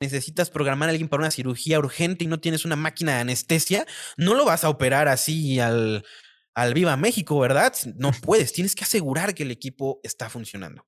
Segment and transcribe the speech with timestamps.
[0.00, 3.86] necesitas programar a alguien para una cirugía urgente y no tienes una máquina de anestesia,
[4.16, 6.04] no lo vas a operar así al,
[6.54, 7.74] al Viva México, ¿verdad?
[7.96, 10.86] No puedes, tienes que asegurar que el equipo está funcionando.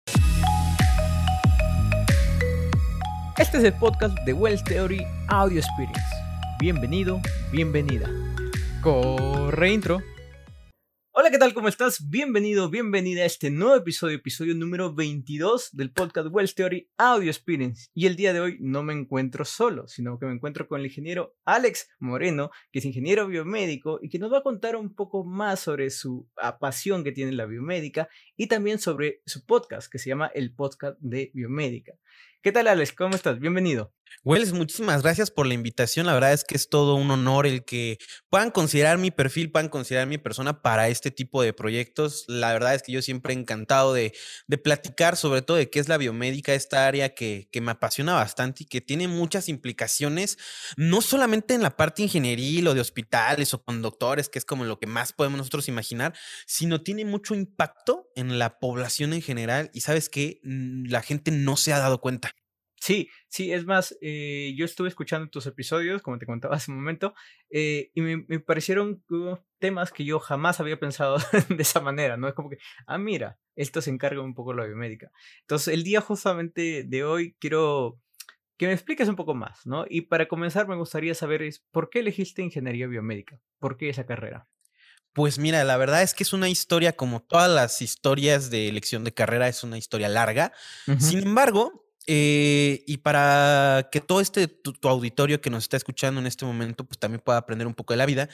[3.37, 6.01] Este es el podcast de Wells Theory Audio Experience.
[6.59, 7.21] Bienvenido,
[7.51, 8.09] bienvenida.
[8.83, 10.03] Corre intro.
[11.15, 11.53] Hola, ¿qué tal?
[11.53, 12.09] ¿Cómo estás?
[12.09, 17.91] Bienvenido, bienvenida a este nuevo episodio, episodio número 22 del podcast Wells Theory Audio Experience.
[17.93, 20.87] Y el día de hoy no me encuentro solo, sino que me encuentro con el
[20.87, 25.23] ingeniero Alex Moreno, que es ingeniero biomédico y que nos va a contar un poco
[25.23, 29.99] más sobre su pasión que tiene en la biomédica y también sobre su podcast que
[29.99, 31.93] se llama El Podcast de Biomédica.
[32.43, 32.93] ¿Qué tal, Alex?
[32.93, 33.39] ¿Cómo estás?
[33.39, 33.93] Bienvenido.
[34.25, 36.07] Wells, muchísimas gracias por la invitación.
[36.07, 37.99] La verdad es que es todo un honor el que
[38.31, 42.25] puedan considerar mi perfil, puedan considerar mi persona para este tipo de proyectos.
[42.29, 44.13] La verdad es que yo siempre he encantado de,
[44.63, 48.65] platicar sobre todo de qué es la biomédica, esta área que, que, me apasiona bastante
[48.65, 50.39] y que tiene muchas implicaciones,
[50.77, 54.65] no solamente en la parte ingenieril o de hospitales o con doctores, que es como
[54.65, 56.15] lo que más podemos nosotros imaginar,
[56.47, 61.57] sino tiene mucho impacto en la población en general y sabes que la gente no
[61.57, 62.32] se ha dado cuenta.
[62.83, 66.79] Sí, sí, es más, eh, yo estuve escuchando tus episodios, como te contaba hace un
[66.79, 67.15] momento,
[67.49, 69.05] eh, y me, parecieron
[69.61, 71.17] temas que yo jamás había pensado
[71.49, 72.27] de esa manera, ¿no?
[72.27, 72.59] Es como que,
[72.89, 75.13] ah, mira, esto se encarga un poco de la biomédica.
[75.43, 78.01] Entonces, el día justamente de hoy quiero
[78.57, 79.85] que me expliques un poco más, ¿no?
[79.89, 83.39] Y para comenzar me gustaría saber es, ¿por qué elegiste ingeniería biomédica?
[83.61, 84.49] ¿Por qué esa carrera?
[85.13, 89.05] Pues mira, la verdad es que es una historia como todas las historias de elección
[89.05, 90.53] de carrera, es una historia larga.
[90.99, 96.27] Sin embargo, eh, y para que todo este tu, auditorio que nos está escuchando en
[96.27, 98.29] este momento, pues también pueda aprender un poco de la vida.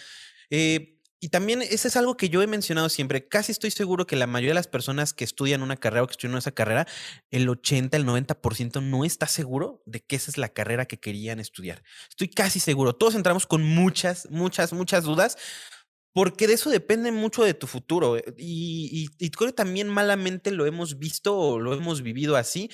[0.51, 3.27] Eh, y también ese es algo que yo he mencionado siempre.
[3.27, 6.13] Casi estoy seguro que la mayoría de las personas que estudian una carrera o que
[6.13, 6.87] estudian esa carrera,
[7.33, 11.41] el 80, el 90% no está seguro de que esa es la carrera que querían
[11.41, 11.83] estudiar.
[12.09, 12.95] Estoy casi seguro.
[12.95, 15.37] Todos entramos con muchas, muchas, muchas dudas
[16.13, 18.17] porque de eso depende mucho de tu futuro.
[18.17, 22.71] Eh, y, creo que también malamente lo hemos visto o lo hemos vivido así.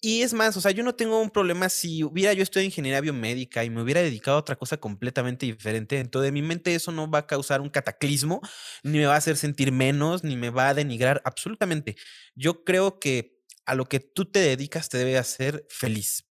[0.00, 3.00] Y es más, o sea, yo no tengo un problema si hubiera yo estudiado ingeniería
[3.00, 5.98] biomédica y me hubiera dedicado a otra cosa completamente diferente.
[5.98, 8.40] Entonces, de mi mente eso no va a causar un cataclismo,
[8.82, 11.96] ni me va a hacer sentir menos, ni me va a denigrar absolutamente.
[12.34, 16.24] Yo creo que a lo que tú te dedicas te debe hacer feliz.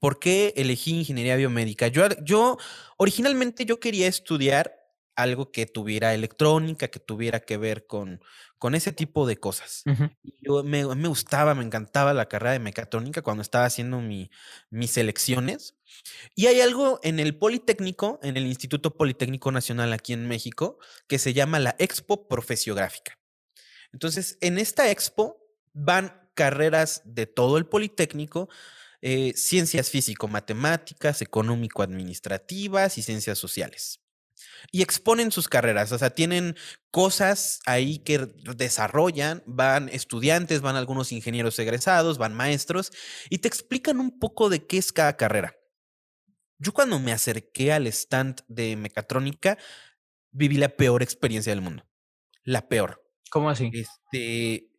[0.00, 1.88] ¿Por qué elegí ingeniería biomédica?
[1.88, 2.56] Yo, yo
[2.96, 4.81] originalmente yo quería estudiar
[5.16, 8.20] algo que tuviera electrónica, que tuviera que ver con,
[8.58, 9.82] con ese tipo de cosas.
[10.40, 14.30] Yo me, me, gustaba, me encantaba la carrera de mecatrónica cuando estaba haciendo mi,
[14.70, 15.76] mis elecciones.
[16.34, 21.18] Y hay algo en el Politécnico, en el Instituto Politécnico Nacional aquí en México, que
[21.18, 23.18] se llama la Expo Profesiográfica.
[23.92, 25.36] Entonces, en esta expo
[25.74, 28.48] van carreras de todo el Politécnico,
[29.02, 34.02] eh, ciencias físico-matemáticas, económico-administrativas y ciencias sociales
[34.70, 36.56] y exponen sus carreras, o sea, tienen
[36.90, 38.18] cosas ahí que
[38.56, 42.90] desarrollan, van estudiantes, van algunos ingenieros egresados, van maestros
[43.30, 45.56] y te explican un poco de qué es cada carrera.
[46.58, 49.58] Yo cuando me acerqué al stand de mecatrónica,
[50.30, 51.84] viví la peor experiencia del mundo.
[52.44, 53.02] La peor.
[53.30, 53.70] ¿Cómo así?
[53.72, 54.70] Este,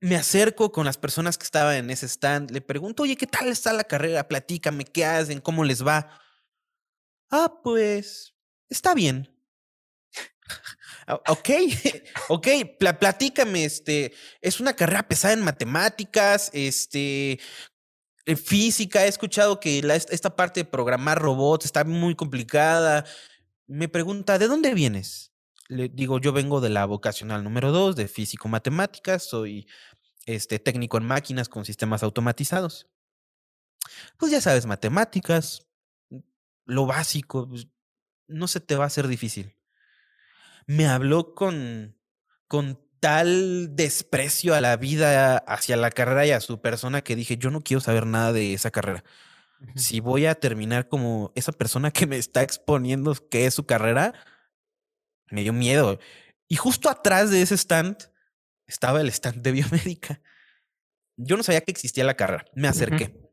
[0.00, 3.48] me acerco con las personas que estaban en ese stand, le pregunto, oye, ¿qué tal
[3.48, 4.28] está la carrera?
[4.28, 5.40] Platícame, ¿qué hacen?
[5.40, 6.20] ¿Cómo les va?
[7.30, 8.34] Ah, pues
[8.70, 9.28] está bien.
[11.28, 11.48] ok,
[12.28, 12.48] ok,
[12.78, 17.40] platícame, este, es una carrera pesada en matemáticas, este,
[18.26, 23.04] en física, he escuchado que esta parte de programar robots está muy complicada.
[23.66, 25.32] Me pregunta, ¿de dónde vienes?
[25.68, 29.68] Le digo, yo vengo de la vocacional número dos, de físico-matemáticas, soy
[30.26, 32.88] este, técnico en máquinas con sistemas automatizados.
[34.16, 35.66] Pues ya sabes, matemáticas,
[36.66, 37.68] lo básico, pues,
[38.30, 39.56] no se te va a hacer difícil.
[40.66, 41.96] Me habló con,
[42.48, 47.36] con tal desprecio a la vida, hacia la carrera y a su persona que dije,
[47.36, 49.04] yo no quiero saber nada de esa carrera.
[49.74, 54.14] Si voy a terminar como esa persona que me está exponiendo que es su carrera,
[55.30, 55.98] me dio miedo.
[56.48, 58.10] Y justo atrás de ese stand
[58.66, 60.20] estaba el stand de biomédica.
[61.16, 62.46] Yo no sabía que existía la carrera.
[62.54, 63.29] Me acerqué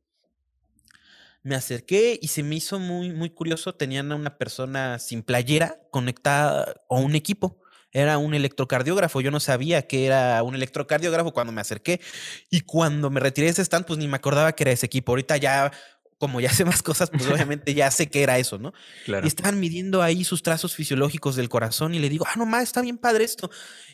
[1.48, 3.74] me acerqué y se me hizo muy, muy curioso.
[3.74, 7.62] Tenían a una persona sin playera conectada o un equipo.
[7.94, 9.22] Era un electrocardiógrafo.
[9.22, 12.02] Yo no sabía que era un electrocardiógrafo cuando me acerqué.
[12.50, 15.14] Y cuando me retiré de ese stand, pues ni me acordaba que era ese equipo.
[15.14, 15.72] Ahorita ya
[16.18, 18.74] como ya sé más cosas, pues obviamente ya sé que era eso, ¿no?
[19.06, 19.26] Claro.
[19.26, 22.64] Y estaban midiendo ahí sus trazos fisiológicos del corazón y le digo, ah, no más,
[22.64, 23.50] está bien padre esto.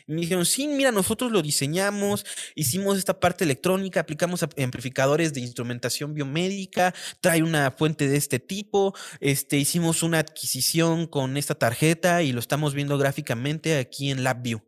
[0.06, 5.40] Y me dijeron, sí, mira, nosotros lo diseñamos, hicimos esta parte electrónica, aplicamos amplificadores de
[5.40, 12.22] instrumentación biomédica, trae una fuente de este tipo, este, hicimos una adquisición con esta tarjeta
[12.22, 14.62] y lo estamos viendo gráficamente aquí en LabVIEW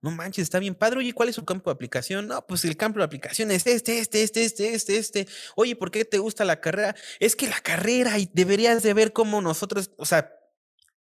[0.00, 1.00] no manches, está bien padre.
[1.00, 2.28] Oye, ¿cuál es su campo de aplicación?
[2.28, 5.28] No, pues el campo de aplicación es este, este, este, este, este, este.
[5.56, 6.94] Oye, ¿por qué te gusta la carrera?
[7.18, 10.37] Es que la carrera y deberías de ver cómo nosotros, o sea,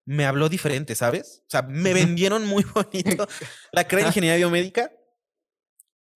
[0.09, 1.43] me habló diferente, ¿sabes?
[1.43, 3.29] O sea, me vendieron muy bonito
[3.73, 4.91] la carrera de ingeniería biomédica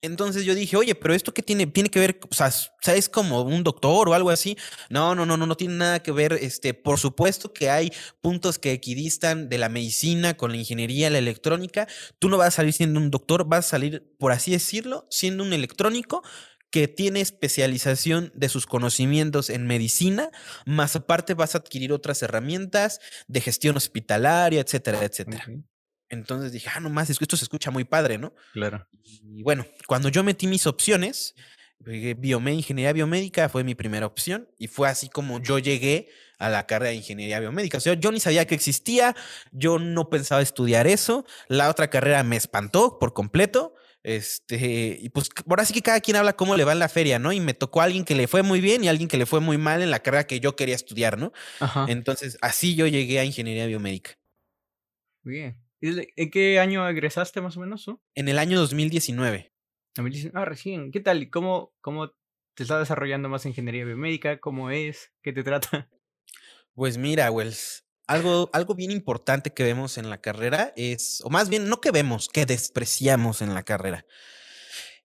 [0.05, 2.51] entonces yo dije, oye, pero esto qué tiene, tiene que ver, o sea,
[2.97, 4.59] ¿es como un doctor o algo así?
[4.91, 6.33] No, no, no, no, no tiene nada que ver.
[6.33, 11.19] Este, por supuesto que hay puntos que equidistan de la medicina con la ingeniería, la
[11.19, 11.87] electrónica.
[12.19, 15.45] Tú no vas a salir siendo un doctor, vas a salir, por así decirlo, siendo
[15.45, 16.25] un electrónico
[16.73, 20.31] que tiene especialización de sus conocimientos en medicina,
[20.65, 22.99] más aparte vas a adquirir otras herramientas
[23.29, 25.47] de gestión hospitalaria, etcétera, etcétera.
[26.09, 28.35] Entonces dije, ah, no más, esto se escucha muy padre, ¿no?
[28.55, 28.89] Claro.
[29.03, 31.35] Y bueno, cuando yo metí mis opciones,
[31.79, 36.09] biomé, ingeniería biomédica fue mi primera opción y fue así como yo llegué
[36.39, 37.77] a la carrera de ingeniería biomédica.
[37.77, 39.15] O sea, yo ni sabía que existía,
[39.51, 43.75] yo no pensaba estudiar eso, la otra carrera me espantó por completo.
[44.05, 47.19] Este, y pues ahora sí que cada quien habla cómo le va en la feria,
[47.19, 47.33] ¿no?
[47.33, 49.27] Y me tocó a alguien que le fue muy bien y a alguien que le
[49.27, 51.33] fue muy mal en la carrera que yo quería estudiar, ¿no?
[51.87, 54.19] Entonces, así yo llegué a ingeniería biomédica.
[55.23, 55.57] Bien.
[55.81, 57.87] ¿En qué año egresaste más o menos?
[58.15, 59.53] En el año 2019.
[60.35, 60.91] Ah, recién.
[60.91, 61.29] ¿Qué tal?
[61.31, 62.11] ¿Cómo, cómo
[62.55, 64.39] te está desarrollando más ingeniería biomédica?
[64.39, 65.13] ¿Cómo es?
[65.23, 65.89] ¿Qué te trata?
[66.75, 71.49] Pues mira, Wells, algo, algo bien importante que vemos en la carrera es, o más
[71.49, 74.05] bien, no que vemos, que despreciamos en la carrera.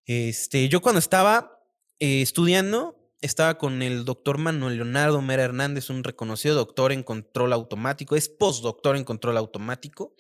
[0.06, 1.64] Este, yo cuando estaba
[2.00, 7.54] eh, estudiando, estaba con el doctor Manuel Leonardo Mera Hernández, un reconocido doctor en control
[7.54, 10.14] automático, es postdoctor en control automático.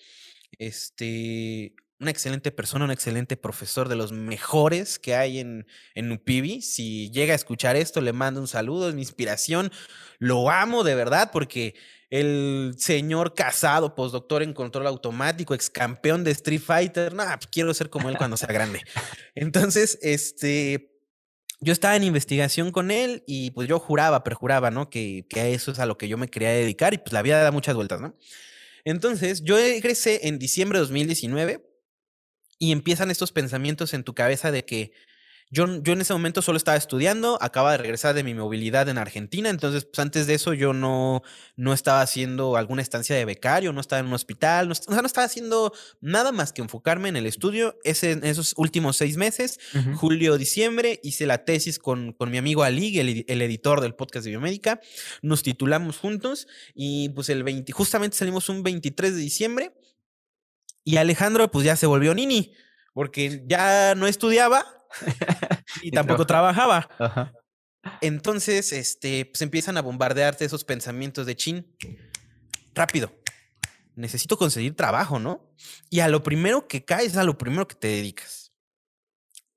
[0.57, 6.61] Este, una excelente persona, un excelente profesor de los mejores que hay en, en Upibi.
[6.61, 9.71] Si llega a escuchar esto, le mando un saludo, es mi inspiración.
[10.19, 11.75] Lo amo de verdad porque
[12.09, 17.73] el señor casado, postdoctor en control automático, ex campeón de Street Fighter, no, pues quiero
[17.73, 18.81] ser como él cuando sea grande.
[19.35, 20.97] Entonces, este,
[21.59, 24.89] yo estaba en investigación con él y pues yo juraba, perjuraba, ¿no?
[24.89, 27.41] Que, que eso es a lo que yo me quería dedicar y pues la vida
[27.41, 28.15] da muchas vueltas, ¿no?
[28.85, 31.67] Entonces, yo egresé en diciembre de 2019
[32.57, 34.93] y empiezan estos pensamientos en tu cabeza de que
[35.49, 38.97] yo, yo en ese momento solo estaba estudiando, acaba de regresar de mi movilidad en
[38.97, 41.21] Argentina, entonces pues antes de eso yo no,
[41.55, 45.01] no estaba haciendo alguna estancia de becario, no estaba en un hospital, no, o sea,
[45.01, 45.71] no estaba haciendo
[46.01, 47.77] nada más que enfocarme en el estudio.
[47.85, 49.59] Ese, en esos últimos seis meses,
[49.95, 54.25] julio, diciembre, hice la tesis con, con mi amigo Ali, el, el, editor del podcast
[54.25, 54.81] de Biomédica,
[55.21, 59.71] nos titulamos juntos y pues el 20, justamente salimos un 23 de diciembre
[60.83, 62.53] y Alejandro pues ya se volvió nini
[62.93, 64.76] porque ya no estudiaba
[65.81, 66.89] y tampoco trabajaba.
[68.01, 71.75] Entonces, este, pues empiezan a bombardearte esos pensamientos de chin.
[72.73, 73.11] Rápido.
[73.95, 75.53] Necesito conseguir trabajo, ¿no?
[75.89, 78.53] Y a lo primero que caes, a lo primero que te dedicas.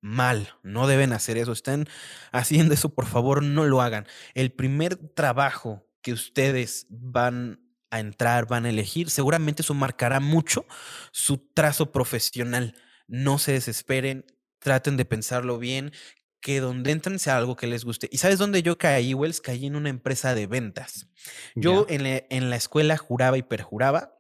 [0.00, 1.53] Mal, no deben hacer eso.
[1.53, 1.87] Están
[2.32, 4.06] haciendo eso, por favor, no lo hagan.
[4.35, 7.61] El primer trabajo que ustedes van
[7.91, 10.65] a entrar, van a elegir, seguramente eso marcará mucho
[11.12, 12.75] su trazo profesional.
[13.09, 14.25] No se desesperen,
[14.60, 15.92] traten de pensarlo bien,
[16.40, 18.08] que donde entren sea algo que les guste.
[18.10, 19.40] ¿Y sabes dónde yo caí, Wells?
[19.40, 21.08] Caí en una empresa de ventas.
[21.55, 24.19] Yo en, la, escuela juraba y perjuraba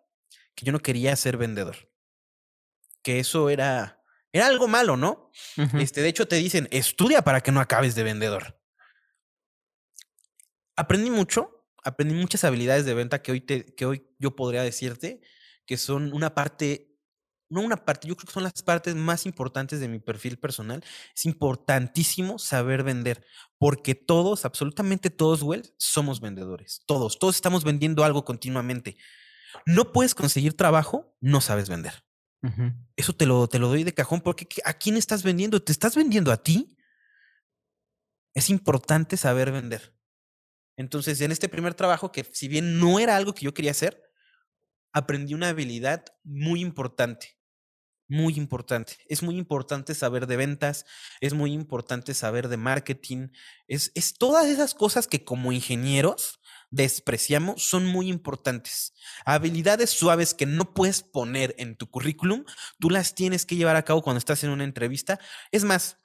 [0.54, 1.90] que yo no quería ser vendedor.
[3.02, 5.30] Que eso era, era algo malo, ¿no?
[5.78, 8.60] este, de hecho, te dicen, estudia para que no acabes de vendedor.
[10.76, 15.22] Aprendí mucho, aprendí muchas habilidades de venta que hoy, te, que hoy yo podría decirte
[15.66, 16.89] que son una parte
[17.50, 20.82] no una parte, yo creo que son las partes más importantes de mi perfil personal.
[21.14, 23.26] Es importantísimo saber vender,
[23.58, 25.44] porque todos, absolutamente todos,
[25.76, 26.82] somos vendedores.
[26.86, 28.96] Todos, todos estamos vendiendo algo continuamente.
[29.66, 32.04] No puedes conseguir trabajo, no sabes vender.
[32.96, 35.60] Eso te lo, te lo doy de cajón, porque ¿a quién estás vendiendo?
[35.62, 36.78] ¿Te estás vendiendo a ti?
[38.32, 39.94] Es importante saber vender.
[40.76, 44.00] Entonces, en este primer trabajo, que si bien no era algo que yo quería hacer,
[44.92, 47.39] aprendí una habilidad muy importante
[48.10, 48.98] muy importante.
[49.08, 50.84] Es muy importante saber de ventas,
[51.20, 53.28] es muy importante saber de marketing,
[53.68, 56.40] es, es todas esas cosas que como ingenieros
[56.70, 58.92] despreciamos son muy importantes.
[59.24, 62.44] Habilidades suaves que no puedes poner en tu currículum,
[62.78, 65.20] tú las tienes que llevar a cabo cuando estás en una entrevista.
[65.52, 65.96] Es más,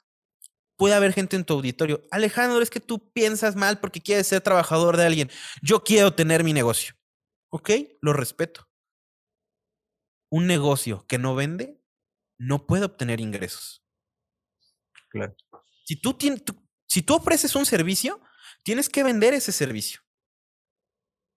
[0.76, 2.02] puede haber gente en tu auditorio.
[2.10, 5.30] Alejandro, es que tú piensas mal porque quieres ser trabajador de alguien.
[5.62, 6.94] Yo quiero tener mi negocio.
[7.50, 7.70] Ok,
[8.00, 8.68] lo respeto.
[10.30, 11.80] Un negocio que no vende
[12.38, 13.82] no puede obtener ingresos.
[15.10, 15.34] Claro.
[15.84, 16.42] Si tú, tienes,
[16.86, 18.20] si tú ofreces un servicio,
[18.62, 20.00] tienes que vender ese servicio.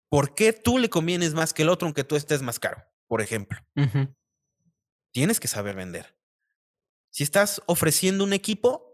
[0.10, 2.84] ¿Por qué tú le convienes más que el otro aunque tú estés más caro?
[3.08, 3.60] Por ejemplo.
[5.12, 6.18] Tienes que saber vender.
[7.12, 8.90] Si estás ofreciendo un equipo,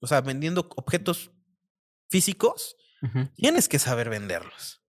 [0.00, 1.30] o sea, vendiendo objetos
[2.10, 2.76] físicos,
[3.34, 4.82] tienes que saber venderlos.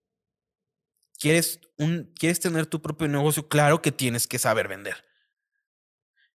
[1.20, 3.50] ¿Quieres, un, ¿Quieres tener tu propio negocio?
[3.50, 5.09] Claro que tienes que saber vender.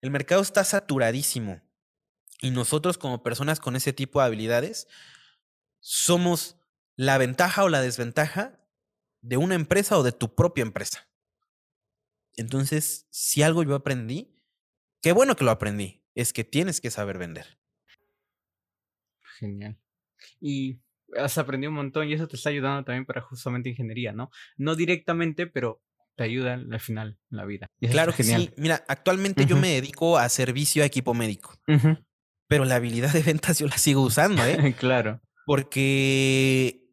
[0.03, 1.62] El mercado está saturadísimo
[2.41, 4.89] y nosotros como personas con ese tipo de habilidades
[5.79, 6.57] somos
[6.98, 8.60] la ventaja o la desventaja
[9.22, 11.10] de una empresa o de tu propia empresa.
[12.36, 14.36] Entonces, si algo yo aprendí,
[15.01, 17.57] qué bueno que lo aprendí, es que tienes que saber vender.
[19.39, 19.79] Genial.
[20.41, 20.81] Y
[21.15, 24.31] has aprendido un montón y eso te está ayudando también para justamente ingeniería, ¿no?
[24.57, 25.81] No directamente, pero
[26.15, 27.67] te ayuda al final en la vida.
[27.91, 28.51] claro que sí.
[28.58, 31.60] Mira, actualmente yo me dedico a servicio a equipo médico.
[32.48, 34.75] Pero la habilidad de ventas yo la sigo usando, ¿eh?
[34.79, 35.22] claro.
[35.46, 36.84] Porque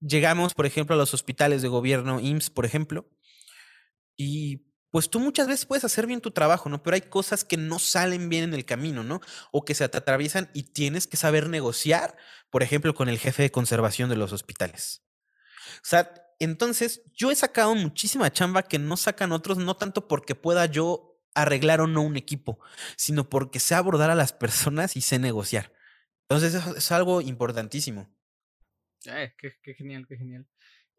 [0.00, 3.08] llegamos, por ejemplo, a los hospitales de gobierno, IMSS, por ejemplo,
[4.16, 6.82] y pues tú muchas veces puedes hacer bien tu trabajo, ¿no?
[6.82, 9.20] Pero hay cosas que no salen bien en el camino, ¿no?
[9.50, 12.16] O que se te atraviesan y tienes que saber negociar,
[12.48, 15.02] por ejemplo, con el jefe de conservación de los hospitales.
[15.78, 16.12] O sea,
[16.44, 21.20] entonces yo he sacado muchísima chamba que no sacan otros, no tanto porque pueda yo
[21.34, 22.60] arreglar o no un equipo,
[22.96, 25.72] sino porque sé abordar a las personas y sé negociar.
[26.28, 28.08] Entonces eso es algo importantísimo.
[29.06, 30.46] Eh, qué, qué genial, qué genial.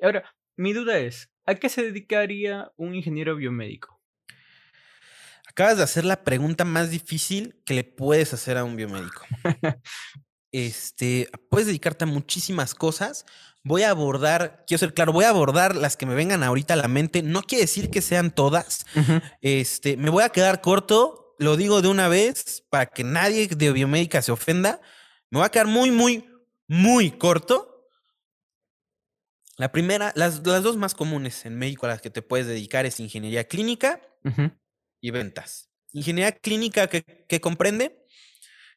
[0.01, 4.01] Ahora, mi duda es, ¿a qué se dedicaría un ingeniero biomédico?
[5.47, 9.25] Acabas de hacer la pregunta más difícil que le puedes hacer a un biomédico.
[10.55, 13.25] este, puedes dedicarte a muchísimas cosas.
[13.63, 16.77] Voy a abordar, quiero ser claro, voy a abordar las que me vengan ahorita a
[16.77, 17.23] la mente.
[17.23, 18.85] No quiere decir que sean todas.
[19.41, 23.71] Este, me voy a quedar corto, lo digo de una vez para que nadie de
[23.71, 24.81] biomédica se ofenda.
[25.29, 26.29] Me voy a quedar muy, muy,
[26.67, 27.75] muy corto
[29.57, 32.99] la primera, las, dos más comunes en México a las que te puedes dedicar es
[32.99, 34.01] ingeniería clínica
[34.99, 35.69] y ventas.
[35.93, 38.05] Ingeniería clínica que, comprende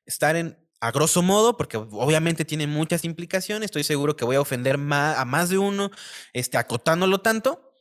[0.07, 4.41] estar en, a grosso modo, porque obviamente tiene muchas implicaciones, estoy seguro que voy a
[4.41, 5.91] ofender a más de uno,
[6.33, 7.75] este, acotándolo tanto,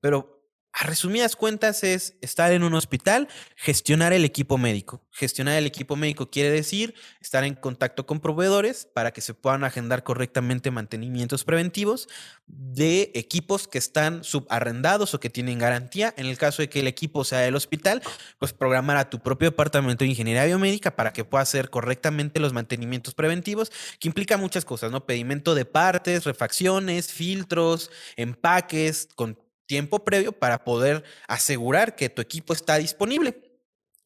[0.00, 0.33] pero
[0.76, 5.06] a resumidas cuentas es estar en un hospital, gestionar el equipo médico.
[5.12, 9.62] Gestionar el equipo médico quiere decir estar en contacto con proveedores para que se puedan
[9.62, 12.08] agendar correctamente mantenimientos preventivos
[12.48, 16.12] de equipos que están subarrendados o que tienen garantía.
[16.16, 18.02] En el caso de que el equipo sea del hospital,
[18.40, 22.52] pues programar a tu propio departamento de ingeniería biomédica para que pueda hacer correctamente los
[22.52, 25.06] mantenimientos preventivos, que implica muchas cosas, ¿no?
[25.06, 32.52] Pedimento de partes, refacciones, filtros, empaques, con tiempo previo para poder asegurar que tu equipo
[32.52, 33.54] está disponible.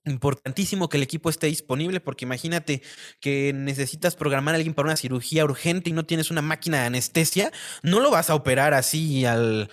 [0.04, 2.82] Importantísimo que el equipo esté disponible porque imagínate
[3.20, 6.86] que necesitas programar a alguien para una cirugía urgente y no tienes una máquina de
[6.86, 9.70] anestesia, no lo vas a operar así al,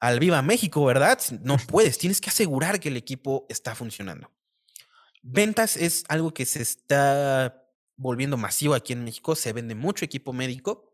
[0.00, 1.18] al Viva México, ¿verdad?
[1.42, 4.30] No puedes, tienes que asegurar que el equipo está funcionando.
[5.22, 7.64] Ventas es algo que se está
[7.96, 10.87] volviendo masivo aquí en México, se vende mucho equipo médico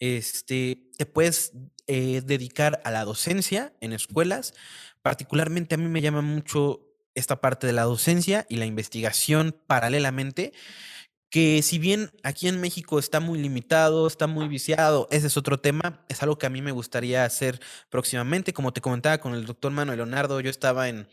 [0.00, 1.52] este, te puedes
[1.86, 4.54] eh, dedicar a la docencia en escuelas.
[5.02, 10.52] Particularmente a mí me llama mucho esta parte de la docencia y la investigación paralelamente,
[11.30, 15.58] que si bien aquí en México está muy limitado, está muy viciado, ese es otro
[15.58, 18.52] tema, es algo que a mí me gustaría hacer próximamente.
[18.52, 21.08] Como te comentaba con el doctor Manuel Leonardo, yo estaba en,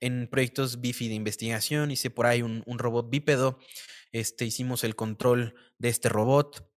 [0.00, 3.58] en proyectos BIFI de investigación, hice por ahí un, un robot bípedo,
[4.12, 6.68] este, hicimos el control de este robot,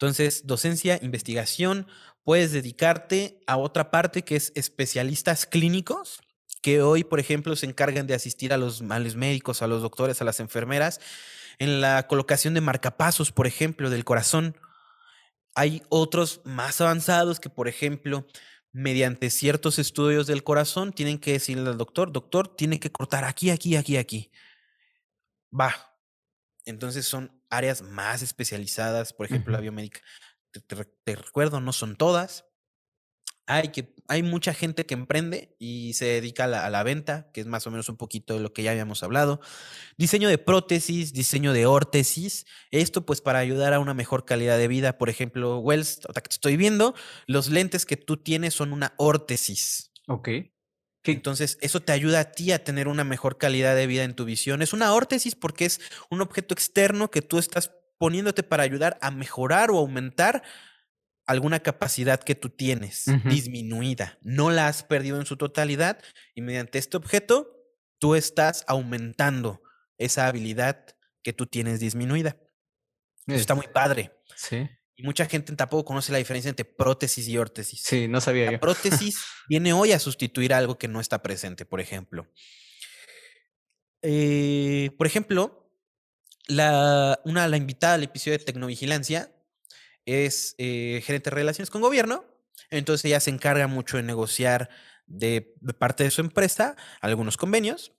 [0.00, 1.86] entonces, docencia, investigación,
[2.24, 6.22] puedes dedicarte a otra parte que es especialistas clínicos,
[6.62, 10.22] que hoy, por ejemplo, se encargan de asistir a los, males médicos, a los doctores,
[10.22, 11.02] a las enfermeras,
[11.58, 14.56] en la colocación de marcapasos, por ejemplo, del corazón.
[15.54, 18.26] Hay otros más avanzados que, por ejemplo,
[18.72, 23.50] mediante ciertos estudios del corazón, tienen que decirle al doctor, doctor, tiene que cortar aquí,
[23.50, 24.32] aquí, aquí, aquí.
[25.52, 25.94] Va,
[26.64, 30.00] entonces son áreas más especializadas, por ejemplo, la biomédica.
[30.66, 32.46] Te, recuerdo, no son todas.
[33.46, 37.46] Hay, que, hay mucha gente que emprende y se dedica a la, venta, que es
[37.46, 39.40] más o menos un poquito de lo que ya habíamos hablado.
[39.96, 42.46] Diseño de prótesis, diseño de órtesis.
[42.70, 44.98] Esto pues para ayudar a una mejor calidad de vida.
[44.98, 46.94] Por ejemplo, Wells, que te estoy viendo,
[47.26, 49.92] los lentes que tú tienes son una órtesis.
[50.06, 50.28] Ok.
[51.04, 54.24] Entonces, eso te ayuda a ti a tener una mejor calidad de vida en tu
[54.24, 54.62] visión.
[54.62, 55.80] Es una órtesis porque es
[56.10, 60.42] un objeto externo que tú estás poniéndote para ayudar a mejorar o aumentar
[61.26, 64.18] alguna capacidad que tú tienes disminuida.
[64.20, 66.02] No la has perdido en su totalidad
[66.34, 67.56] y mediante este objeto
[67.98, 69.62] tú estás aumentando
[69.96, 70.86] esa habilidad
[71.22, 72.36] que tú tienes disminuida.
[73.26, 74.12] Eso está muy padre.
[74.34, 74.68] Sí.
[75.00, 77.80] Y mucha gente tampoco conoce la diferencia entre prótesis y órtesis.
[77.80, 78.60] Sí, no sabía la yo.
[78.60, 82.28] prótesis viene hoy a sustituir algo que no está presente, por ejemplo.
[84.02, 85.72] Eh, por ejemplo,
[86.48, 89.34] la, una, la invitada al episodio de Tecnovigilancia
[90.04, 92.26] es eh, gerente de relaciones con gobierno.
[92.68, 94.68] Entonces ella se encarga mucho de negociar
[95.06, 97.92] de, de parte de su empresa algunos convenios.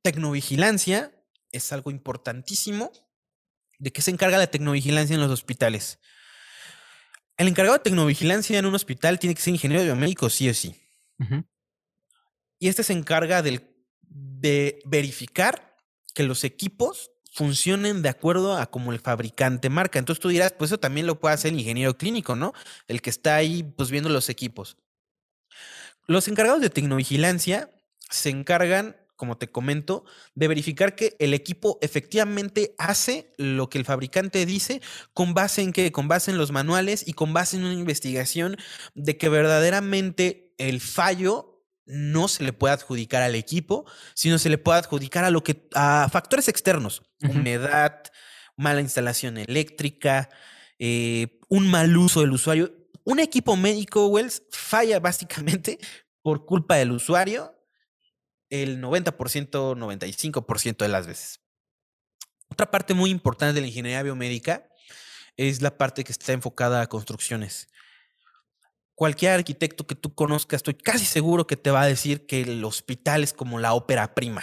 [0.00, 1.12] Tecnovigilancia
[1.52, 2.90] es algo importantísimo
[3.80, 5.98] ¿De qué se encarga la tecnovigilancia en los hospitales?
[7.38, 10.76] El encargado de tecnovigilancia en un hospital tiene que ser ingeniero biomédico, sí o sí.
[12.58, 15.76] Y este se encarga de verificar
[16.14, 19.98] que los equipos funcionen de acuerdo a como el fabricante marca.
[19.98, 22.52] Entonces tú dirás, pues eso también lo puede hacer el ingeniero clínico, ¿no?
[22.86, 24.76] El que está ahí pues viendo los equipos.
[26.06, 27.70] Los encargados de tecnovigilancia
[28.10, 33.84] se encargan como te comento, de verificar que el equipo efectivamente hace lo que el
[33.84, 34.80] fabricante dice,
[35.12, 38.56] con base en qué, con base en los manuales y con base en una investigación
[38.94, 43.84] de que verdaderamente el fallo no se le puede adjudicar al equipo,
[44.14, 48.00] sino se le puede adjudicar a lo que a factores externos, humedad,
[48.56, 50.30] mala instalación eléctrica,
[50.78, 52.74] eh, un mal uso del usuario.
[53.04, 55.78] Un equipo médico, Wells, falla básicamente
[56.22, 57.59] por culpa del usuario
[58.50, 61.40] el 90%, 95% de las veces.
[62.48, 64.68] Otra parte muy importante de la ingeniería biomédica
[65.36, 67.68] es la parte que está enfocada a construcciones.
[68.94, 72.64] Cualquier arquitecto que tú conozcas, estoy casi seguro que te va a decir que el
[72.64, 74.42] hospital es como la ópera prima.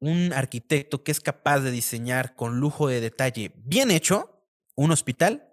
[0.00, 4.32] Un arquitecto que es capaz de diseñar con lujo de detalle bien hecho
[4.74, 5.52] un hospital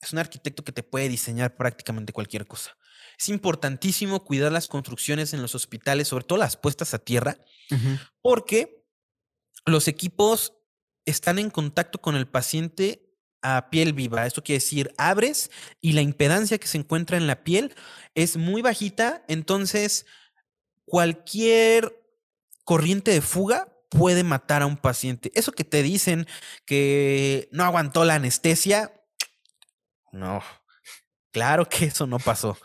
[0.00, 2.76] es un arquitecto que te puede diseñar prácticamente cualquier cosa.
[3.18, 7.38] Es importantísimo cuidar las construcciones en los hospitales, sobre todo las puestas a tierra,
[8.20, 8.84] porque
[9.66, 10.54] los equipos
[11.04, 14.26] están en contacto con el paciente a piel viva.
[14.26, 17.74] Esto quiere decir, abres y la impedancia que se encuentra en la piel
[18.14, 20.06] es muy bajita, entonces
[20.86, 22.02] cualquier
[22.64, 25.30] corriente de fuga puede matar a un paciente.
[25.34, 26.26] Eso que te dicen
[26.64, 28.92] que no aguantó la anestesia,
[30.10, 30.42] no,
[31.32, 32.58] claro que eso no pasó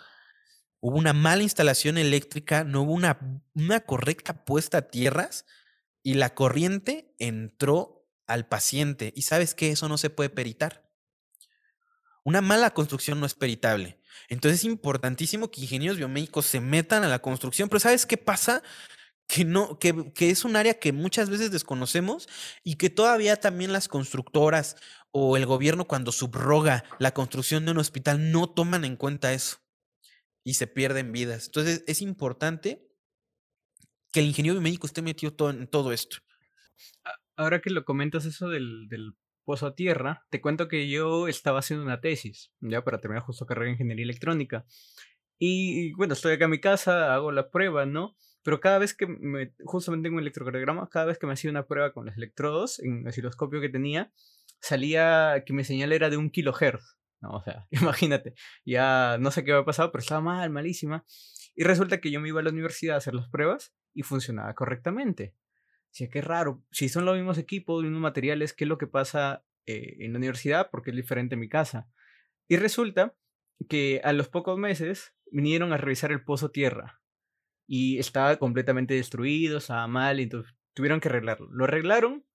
[0.81, 5.45] hubo una mala instalación eléctrica, no hubo una, correcta puesta a tierras
[6.03, 9.11] y la corriente entró al paciente.
[9.15, 10.89] Y sabes que eso no se puede peritar.
[12.23, 13.99] Una mala construcción no es peritable.
[14.29, 18.61] Entonces es importantísimo que ingenieros biomédicos se metan a la construcción, pero ¿sabes qué pasa?
[19.27, 22.27] Que, no, que es un área que muchas veces desconocemos
[22.63, 24.75] y que todavía también las constructoras
[25.11, 29.59] o el gobierno cuando subroga la construcción de un hospital no toman en cuenta eso
[30.43, 31.47] y se pierden vidas.
[31.47, 32.85] Entonces es importante
[34.11, 36.17] que el ingeniero médico esté metido todo, en todo esto.
[37.35, 39.13] Ahora que lo comentas eso del, del
[39.45, 43.45] pozo a tierra, te cuento que yo estaba haciendo una tesis, ya para terminar justo
[43.45, 44.65] carrera de ingeniería electrónica.
[45.39, 48.15] Y bueno, estoy acá en mi casa, hago la prueba, ¿no?
[48.43, 51.65] Pero cada vez que me, justamente tengo un electrocardiograma, cada vez que me hacía una
[51.65, 54.11] prueba con los electrodos en el osciloscopio que tenía,
[54.59, 56.98] salía que mi señal era de un kilohertz.
[57.21, 57.31] ¿No?
[57.31, 58.33] O sea, imagínate,
[58.65, 61.05] ya no sé qué había pasado, pero estaba mal, malísima.
[61.55, 64.53] Y resulta que yo me iba a la universidad a hacer las pruebas y funcionaba
[64.53, 65.35] correctamente.
[65.91, 66.63] O qué raro.
[66.71, 70.13] Si son los mismos equipos, los mismos materiales, ¿qué es lo que pasa eh, en
[70.13, 70.69] la universidad?
[70.71, 71.89] Porque es diferente en mi casa.
[72.47, 73.15] Y resulta
[73.67, 77.01] que a los pocos meses vinieron a revisar el pozo tierra.
[77.67, 81.49] Y estaba completamente destruido, estaba mal, entonces tuvieron que arreglarlo.
[81.51, 82.25] Lo arreglaron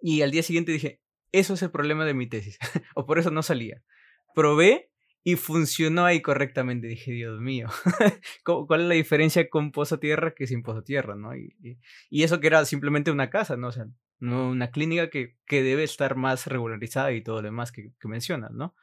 [0.00, 1.00] y al día siguiente dije,
[1.32, 2.58] eso es el problema de mi tesis.
[2.94, 3.82] o por eso no salía
[4.34, 4.90] probé
[5.24, 6.86] y funcionó ahí correctamente.
[6.86, 7.68] Dije, Dios mío,
[8.44, 11.14] ¿cuál es la diferencia con Pozo Tierra que sin Pozo Tierra?
[11.14, 11.36] ¿no?
[11.36, 11.56] Y,
[12.10, 13.68] y, eso que era simplemente una casa, ¿no?
[13.68, 13.86] O sea,
[14.18, 18.08] no una clínica que, que debe estar más regularizada y todo lo demás que, que
[18.08, 18.74] mencionas, ¿no?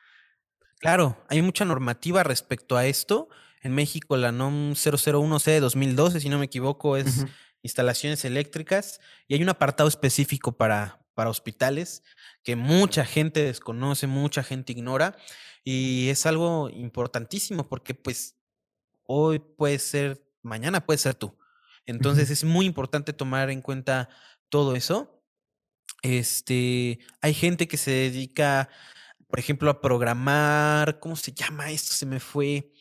[0.80, 3.28] Claro, hay mucha normativa respecto a esto.
[3.62, 7.26] En México, la NOM 001C de 2012, si no me equivoco, es
[7.62, 12.02] instalaciones eléctricas y hay un apartado específico para, para hospitales
[12.44, 15.18] que mucha gente desconoce, mucha gente ignora
[15.66, 18.38] y es algo importantísimo porque pues
[19.04, 21.38] hoy puede ser, mañana puede ser tú.
[21.86, 24.08] Entonces es muy importante tomar en cuenta
[24.48, 25.22] todo eso.
[26.04, 28.70] Este, hay gente que se dedica,
[29.28, 31.92] por ejemplo, a programar, ¿cómo se llama esto?
[31.92, 32.72] Se me fue.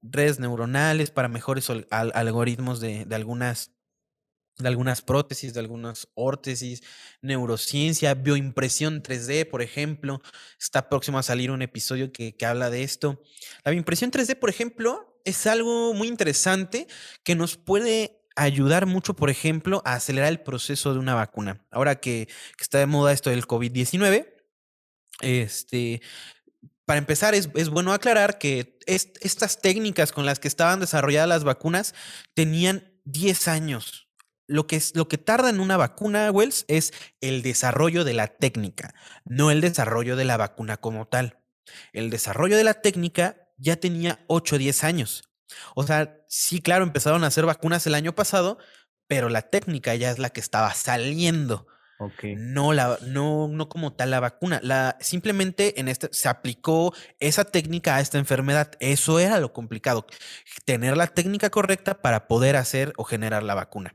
[0.00, 3.70] redes neuronales, para mejores algoritmos de, algunas
[4.62, 6.82] de algunas prótesis, de algunas órtesis,
[7.20, 10.22] neurociencia, bioimpresión 3D, por ejemplo.
[10.60, 13.22] Está próximo a salir un episodio que, que, habla de esto.
[13.64, 16.86] La bioimpresión 3D, por ejemplo, es algo muy interesante
[17.24, 21.64] que nos puede ayudar mucho, por ejemplo, a acelerar el proceso de una vacuna.
[21.70, 24.26] Ahora que, está de moda esto del COVID-19,
[25.20, 26.00] este,
[26.84, 31.94] para empezar, es, bueno aclarar que estas técnicas con las que estaban desarrolladas las vacunas
[32.34, 34.08] tenían 10 años.
[34.46, 38.28] Lo que, es, lo que tarda en una vacuna, Wells, es el desarrollo de la
[38.28, 41.38] técnica, no el desarrollo de la vacuna como tal.
[41.92, 45.22] El desarrollo de la técnica ya tenía 8 o 10 años.
[45.74, 48.58] O sea, sí, claro, empezaron a hacer vacunas el año pasado,
[49.06, 51.66] pero la técnica ya es la que estaba saliendo.
[52.36, 54.60] No, la, no, no como tal la vacuna.
[54.62, 58.72] La, simplemente en este se aplicó esa técnica a esta enfermedad.
[58.80, 60.06] Eso era lo complicado.
[60.64, 63.94] Tener la técnica correcta para poder hacer o generar la vacuna.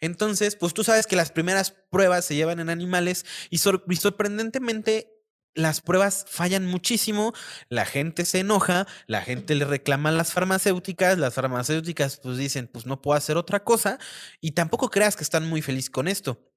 [0.00, 5.18] Entonces, pues tú sabes que las primeras pruebas se llevan en animales y sorprendentemente
[5.54, 7.32] las pruebas fallan muchísimo,
[7.68, 12.68] la gente se enoja, la gente le reclama a las farmacéuticas, las farmacéuticas pues dicen,
[12.68, 13.98] pues no puedo hacer otra cosa
[14.40, 16.48] y tampoco creas que están muy felices con esto.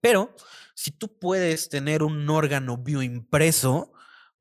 [0.00, 0.34] Pero
[0.74, 3.92] si tú puedes tener un órgano bioimpreso,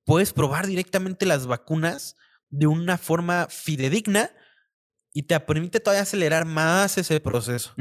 [0.04, 2.17] puedes probar directamente las vacunas
[2.50, 4.32] de una forma fidedigna
[5.15, 7.73] y te permite todavía acelerar más ese proceso.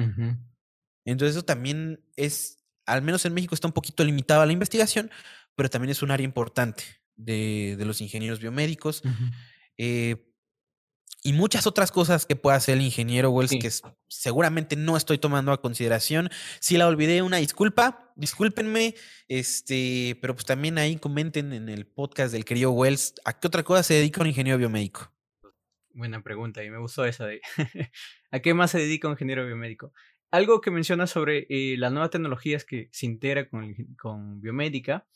[1.04, 5.10] Entonces eso también es, al menos en México está un poquito limitado a la investigación,
[5.56, 6.84] pero también es un área importante
[7.16, 9.02] de, los ingenieros biomédicos.
[9.78, 10.30] Eh,
[11.24, 13.72] y muchas otras cosas que puede hacer el ingeniero Wells que
[14.06, 16.30] seguramente no estoy tomando a consideración.
[16.60, 18.94] Si la olvidé, una disculpa, discúlpenme,
[19.26, 23.64] este, pero pues también ahí comenten en el podcast del querido Wells a qué otra
[23.64, 25.13] cosa se dedica un ingeniero biomédico.
[25.94, 27.40] Buena pregunta y me gustó esa de
[28.30, 29.92] ¿a qué más se dedica un ingeniero biomédico?
[30.30, 35.06] Algo que menciona sobre eh, las nuevas tecnologías que se integra con, con biomédica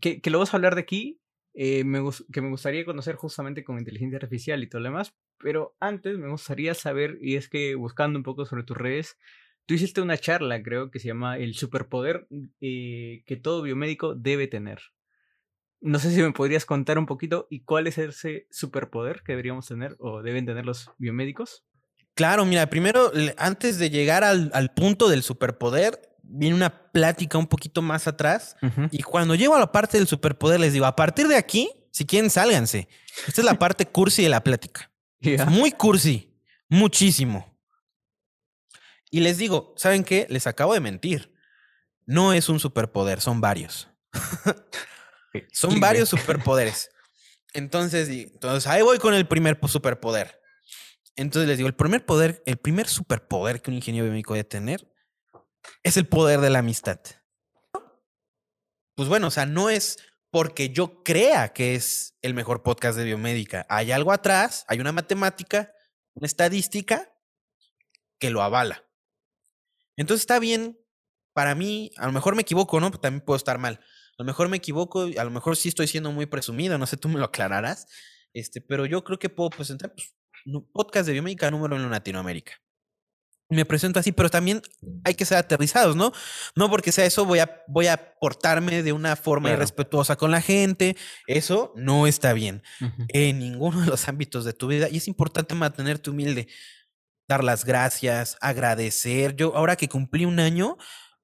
[0.00, 1.20] que, lo vas a hablar de aquí,
[1.54, 1.84] eh,
[2.32, 6.28] que me gustaría conocer justamente con inteligencia artificial y todo lo demás, pero antes me
[6.28, 9.18] gustaría saber, y es que buscando un poco sobre tus redes,
[9.66, 12.26] tú hiciste una charla, creo, que se llama El superpoder
[12.60, 14.80] eh, que todo biomédico debe tener.
[15.82, 19.66] No sé si me podrías contar un poquito y cuál es ese superpoder que deberíamos
[19.66, 21.64] tener o deben tener los biomédicos.
[22.14, 27.46] Claro, mira, primero, antes de llegar al, al punto del superpoder, viene una plática un
[27.46, 28.56] poquito más atrás.
[28.90, 32.06] Y cuando llego a la parte del superpoder, les digo, a partir de aquí, si
[32.06, 32.88] quieren, sálganse.
[33.26, 34.90] Esta es la parte cursi de la plática.
[35.48, 36.34] Muy cursi,
[36.68, 37.58] muchísimo.
[39.10, 40.26] Y les digo, ¿saben qué?
[40.30, 41.34] Les acabo de mentir.
[42.06, 43.88] No es un superpoder, son varios.
[45.52, 46.90] son varios superpoderes.
[47.54, 50.40] Entonces, entonces, ahí voy con el primer superpoder.
[51.16, 54.90] Entonces les digo, el primer poder, el primer superpoder que un ingeniero biomédico debe tener
[55.82, 57.00] es el poder de la amistad.
[58.94, 59.98] Pues bueno, o sea, no es
[60.30, 63.66] porque yo crea que es el mejor podcast de biomédica.
[63.68, 65.72] Hay algo atrás, hay una matemática,
[66.14, 67.12] una estadística
[68.18, 68.84] que lo avala.
[69.96, 70.78] Entonces está bien,
[71.34, 72.90] para mí, a lo mejor me equivoco, ¿no?
[72.90, 73.80] También puedo estar mal.
[74.18, 76.96] A lo mejor me equivoco, a lo mejor sí estoy siendo muy presumido, no sé,
[76.96, 77.86] tú me lo aclararás.
[78.34, 80.14] Este, pero yo creo que puedo presentar pues,
[80.46, 82.52] un podcast de biomédica número uno en Latinoamérica
[83.52, 84.62] me presento así, pero también
[85.04, 86.12] hay que ser aterrizados, ¿no?
[86.56, 90.40] No porque sea eso voy a, voy a portarme de una forma irrespetuosa con la
[90.40, 90.96] gente.
[91.26, 92.62] Eso no está bien
[93.08, 94.88] en ninguno de los ámbitos de tu vida.
[94.90, 96.48] Y es importante mantenerte humilde,
[97.28, 99.36] dar las gracias, agradecer.
[99.36, 100.76] Yo ahora que cumplí un año,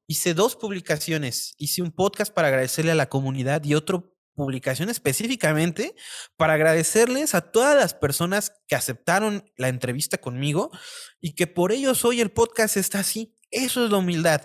[0.08, 1.54] hice dos publicaciones.
[1.58, 5.96] Hice un podcast para agradecerle a la comunidad y otro publicación específicamente
[6.36, 10.70] para agradecerles a todas las personas que aceptaron la entrevista conmigo
[11.20, 13.36] y que por ellos hoy el podcast está así.
[13.50, 14.42] Eso es la humildad.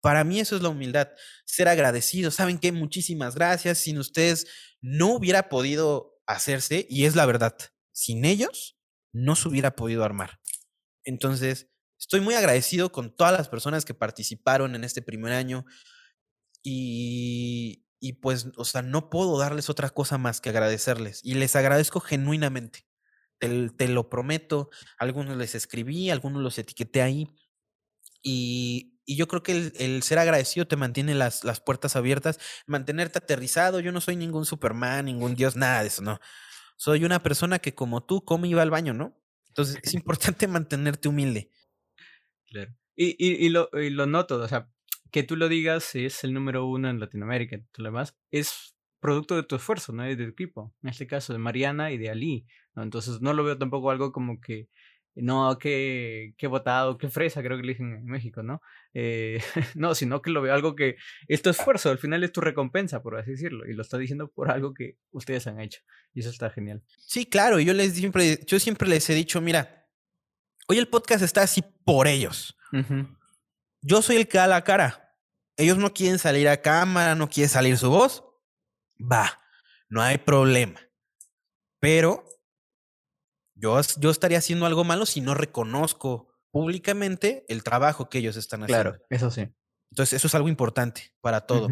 [0.00, 1.08] Para mí eso es la humildad,
[1.44, 2.30] ser agradecido.
[2.30, 2.72] ¿Saben qué?
[2.72, 3.78] Muchísimas gracias.
[3.78, 4.46] Sin ustedes
[4.80, 7.56] no hubiera podido hacerse y es la verdad.
[7.92, 8.78] Sin ellos
[9.12, 10.40] no se hubiera podido armar.
[11.04, 15.64] Entonces, estoy muy agradecido con todas las personas que participaron en este primer año
[16.62, 21.20] y, y pues, o sea, no puedo darles otra cosa más que agradecerles.
[21.22, 22.86] Y les agradezco genuinamente.
[23.38, 24.70] Te, lo prometo.
[24.98, 27.28] Algunos les escribí, algunos los etiqueté ahí.
[28.22, 32.38] Y, y yo creo que el, el, ser agradecido te mantiene las, las puertas abiertas,
[32.66, 33.80] mantenerte aterrizado.
[33.80, 36.18] Yo no soy ningún Superman, ningún Dios, nada de eso, no.
[36.76, 39.16] Soy una persona que como tú come y va al baño, ¿no?
[39.48, 41.50] Entonces es importante mantenerte humilde.
[42.94, 44.68] Y, y, lo, y lo noto, o sea,
[45.10, 49.36] que tú lo digas es el número uno en Latinoamérica y lo demás, es producto
[49.36, 50.08] de tu esfuerzo, ¿no?
[50.08, 50.74] Y de tu equipo.
[50.82, 52.82] En este caso, de Mariana y de Ali, ¿no?
[52.82, 54.68] Entonces, no lo veo tampoco algo como que
[55.16, 58.60] no, qué, qué botado, qué fresa, creo que le dicen en México, ¿no?
[58.92, 59.40] Eh,
[59.74, 63.16] no, sino que lo veo algo que es esfuerzo, al final es tu recompensa, por
[63.16, 65.80] así decirlo, y lo está diciendo por algo que ustedes han hecho,
[66.12, 66.82] y eso está genial.
[66.98, 69.85] Sí, claro, yo les siempre, yo siempre les he dicho, mira,
[70.68, 72.56] hoy el podcast está así por ellos.
[73.82, 75.14] Yo soy el que da la cara.
[75.56, 78.24] Ellos no quieren salir a cámara, no quiere salir su voz.
[79.00, 79.40] Va,
[79.88, 80.80] no hay problema.
[81.80, 82.24] Pero
[83.54, 88.62] yo, yo estaría haciendo algo malo si no reconozco públicamente el trabajo que ellos están
[88.62, 88.90] haciendo.
[88.90, 89.48] Claro, eso sí.
[89.90, 91.68] Entonces, eso es algo importante para todo.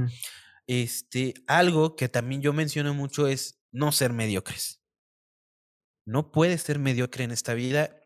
[0.67, 4.83] Este, algo que también yo menciono mucho es no ser mediocres.
[6.07, 8.01] No puedes ser mediocre en esta vida.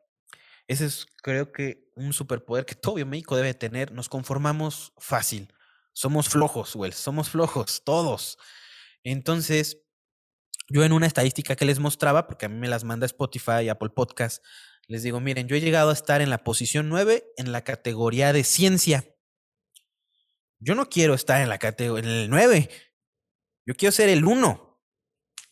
[0.68, 3.90] Ese es, creo que, un superpoder que todo biomédico debe tener.
[3.90, 5.52] Nos conformamos fácil.
[5.92, 6.94] Somos flojos, Wells.
[6.94, 8.38] Somos flojos, todos.
[9.02, 9.78] Entonces,
[10.68, 13.68] yo en una estadística que les mostraba, porque a mí me las manda Spotify y
[13.68, 14.44] Apple Podcast,
[14.86, 18.32] les digo, miren, yo he llegado a estar en la posición 9 en la categoría
[18.32, 19.04] de ciencia.
[20.60, 22.70] Yo no quiero estar en la categoría en el 9.
[23.66, 24.80] Yo quiero ser el 1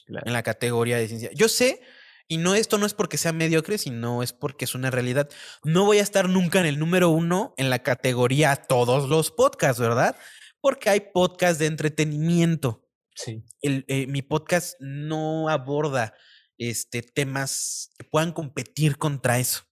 [0.09, 1.31] en la categoría de ciencia.
[1.35, 1.83] Yo sé,
[2.29, 5.29] y no esto no es porque sea mediocre, sino es porque es una realidad.
[5.65, 9.81] No voy a estar nunca en el número 1 en la categoría todos los podcasts,
[9.81, 10.17] ¿verdad?
[10.61, 12.87] Porque hay podcasts de entretenimiento
[13.17, 13.43] Sí.
[13.62, 16.15] El, eh, mi podcast no aborda
[16.59, 19.62] este, temas que puedan competir contra eso.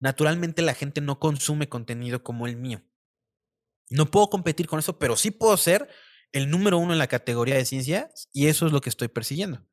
[0.00, 2.82] Naturalmente la gente no consume contenido como el mío.
[3.88, 5.88] No puedo competir con eso, pero sí puedo ser
[6.32, 9.64] el número uno en la categoría de ciencias y eso es lo que estoy persiguiendo.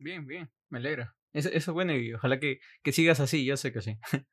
[0.00, 1.14] Bien, bien, me alegra.
[1.34, 3.98] Eso, eso es bueno y ojalá que, que sigas así, yo sé que sí.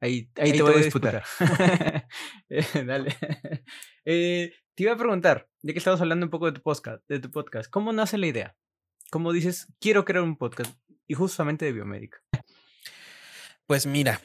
[0.00, 1.24] Ahí, ahí, te, voy a disputar.
[2.50, 3.16] Eh, dale.
[4.04, 7.20] Eh, te iba a preguntar, ya que estamos hablando un poco de tu podcast, de
[7.20, 8.56] tu podcast, ¿cómo nace la idea?
[9.10, 10.76] ¿Cómo dices, quiero crear un podcast?
[11.06, 12.18] Y justamente de biomédica.
[13.66, 14.20] Pues mira,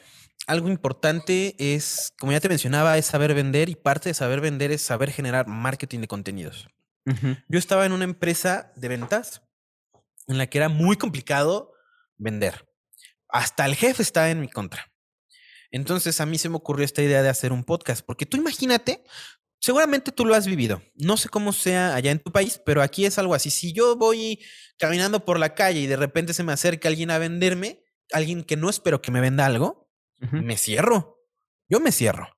[0.46, 4.72] algo importante es, como ya te mencionaba, es saber vender y parte de saber vender
[4.72, 6.68] es saber generar marketing de contenidos.
[7.48, 9.49] Yo estaba en una empresa de ventas
[10.26, 11.72] en la que era muy complicado
[12.16, 12.68] vender.
[13.28, 14.92] Hasta el jefe estaba en mi contra.
[15.70, 19.04] Entonces a mí se me ocurrió esta idea de hacer un podcast, porque tú imagínate,
[19.60, 20.82] Seguramente tú lo has vivido.
[20.94, 23.50] No sé cómo sea allá en tu país, pero aquí es algo así.
[23.50, 24.40] Si yo voy
[24.78, 28.56] caminando por la calle y de repente se me acerca alguien a venderme, alguien que
[28.56, 31.18] no espero que me venda algo, me cierro.
[31.68, 32.28] Yo me cierro.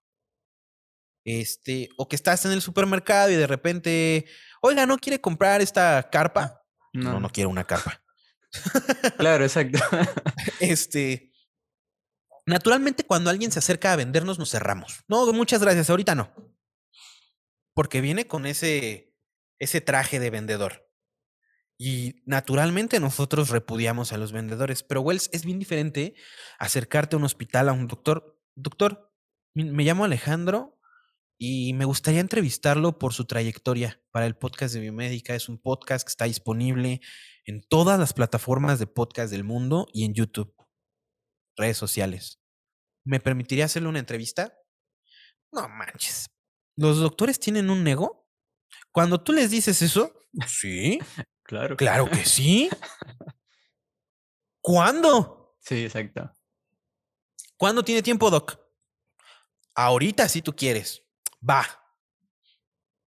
[1.25, 4.27] Este, o que estás en el supermercado y de repente,
[4.61, 6.62] oiga, ¿no quiere comprar esta carpa?
[6.93, 8.03] No, no, no quiero una carpa.
[9.19, 9.79] claro, exacto.
[10.61, 11.33] este,
[12.47, 15.05] naturalmente cuando alguien se acerca a vendernos, nos cerramos.
[15.09, 16.53] No, muchas gracias, ahorita no
[17.75, 19.15] porque viene con ese,
[19.59, 20.89] ese traje de vendedor.
[21.79, 26.15] Y naturalmente nosotros repudiamos a los vendedores, pero Wells es bien diferente
[26.59, 28.41] acercarte a un hospital, a un doctor.
[28.55, 29.13] Doctor,
[29.55, 30.79] me llamo Alejandro
[31.39, 35.35] y me gustaría entrevistarlo por su trayectoria para el podcast de Biomédica.
[35.35, 37.01] Es un podcast que está disponible
[37.45, 40.55] en todas las plataformas de podcast del mundo y en YouTube,
[41.57, 42.41] redes sociales.
[43.05, 44.57] ¿Me permitiría hacerle una entrevista?
[45.51, 46.29] No manches,
[46.77, 48.29] ¿Los doctores tienen un ego?
[48.91, 50.15] Cuando tú les dices eso,
[50.47, 50.99] sí.
[51.43, 51.77] claro.
[51.77, 52.71] Claro que sí.
[54.61, 55.57] ¿Cuándo?
[55.61, 56.35] Sí, exacto.
[57.57, 58.59] ¿Cuándo tiene tiempo, Doc?
[59.75, 61.02] Ahorita, si tú quieres.
[61.49, 61.67] Va.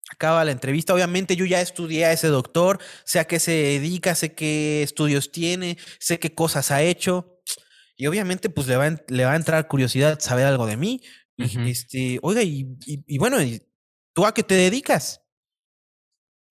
[0.10, 0.94] Acaba la entrevista.
[0.94, 5.32] Obviamente yo ya estudié a ese doctor, sé a qué se dedica, sé qué estudios
[5.32, 7.42] tiene, sé qué cosas ha hecho.
[7.96, 11.02] Y obviamente pues le va, a, le va a entrar curiosidad saber algo de mí.
[11.38, 13.38] Este, oiga, y, bueno,
[14.14, 15.22] ¿tú a qué te dedicas?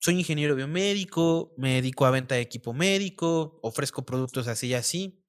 [0.00, 5.22] Soy ingeniero biomédico, me dedico a venta de equipo médico, ofrezco productos así y así.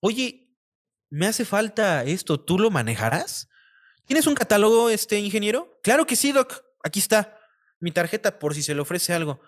[0.00, 0.54] Oye,
[1.10, 3.48] me hace falta esto, ¿tú lo manejarás?
[4.06, 5.78] ¿Tienes un catálogo, este ingeniero?
[5.82, 6.64] Claro que sí, Doc.
[6.84, 7.38] Aquí está
[7.80, 9.40] mi tarjeta por si se le ofrece algo.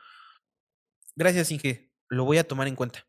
[1.17, 1.93] Gracias, Inge.
[2.09, 3.07] Lo voy a tomar en cuenta.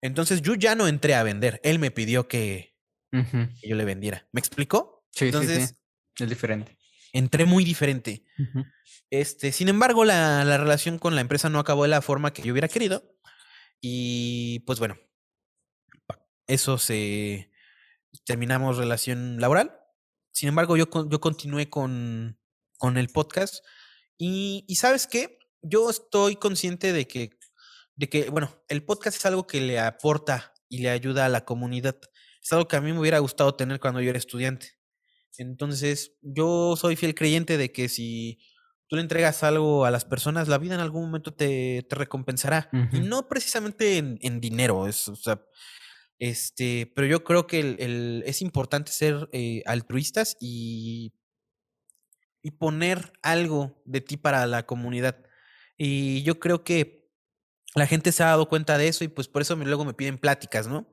[0.00, 1.60] Entonces yo ya no entré a vender.
[1.64, 2.76] Él me pidió que,
[3.10, 4.28] que yo le vendiera.
[4.32, 5.06] ¿Me explicó?
[5.20, 5.76] Entonces,
[6.18, 6.78] es diferente.
[7.12, 8.24] Entré muy diferente.
[9.10, 12.42] Este, sin embargo, la, la, relación con la empresa no acabó de la forma que
[12.42, 13.16] yo hubiera querido.
[13.80, 14.98] Y pues bueno,
[16.46, 17.50] eso se
[18.24, 19.78] terminamos relación laboral.
[20.32, 22.38] Sin embargo, yo, yo continué con,
[22.76, 23.64] con el podcast.
[24.16, 25.38] Y, y sabes qué?
[25.62, 27.30] Yo estoy consciente de que,
[27.96, 31.44] de que, bueno, el podcast es algo que le aporta y le ayuda a la
[31.44, 31.98] comunidad.
[32.42, 34.78] Es algo que a mí me hubiera gustado tener cuando yo era estudiante.
[35.36, 38.40] Entonces, yo soy fiel creyente de que si
[38.88, 42.68] tú le entregas algo a las personas, la vida en algún momento te, te recompensará.
[42.92, 45.40] Y no precisamente en, dinero, es, o sea,
[46.18, 51.12] este, pero yo creo que el, es importante ser eh, altruistas y,
[52.42, 55.24] y poner algo de ti para la comunidad.
[55.76, 57.08] Y yo creo que
[57.74, 60.18] la gente se ha dado cuenta de eso y pues por eso luego me piden
[60.18, 60.92] pláticas, ¿no?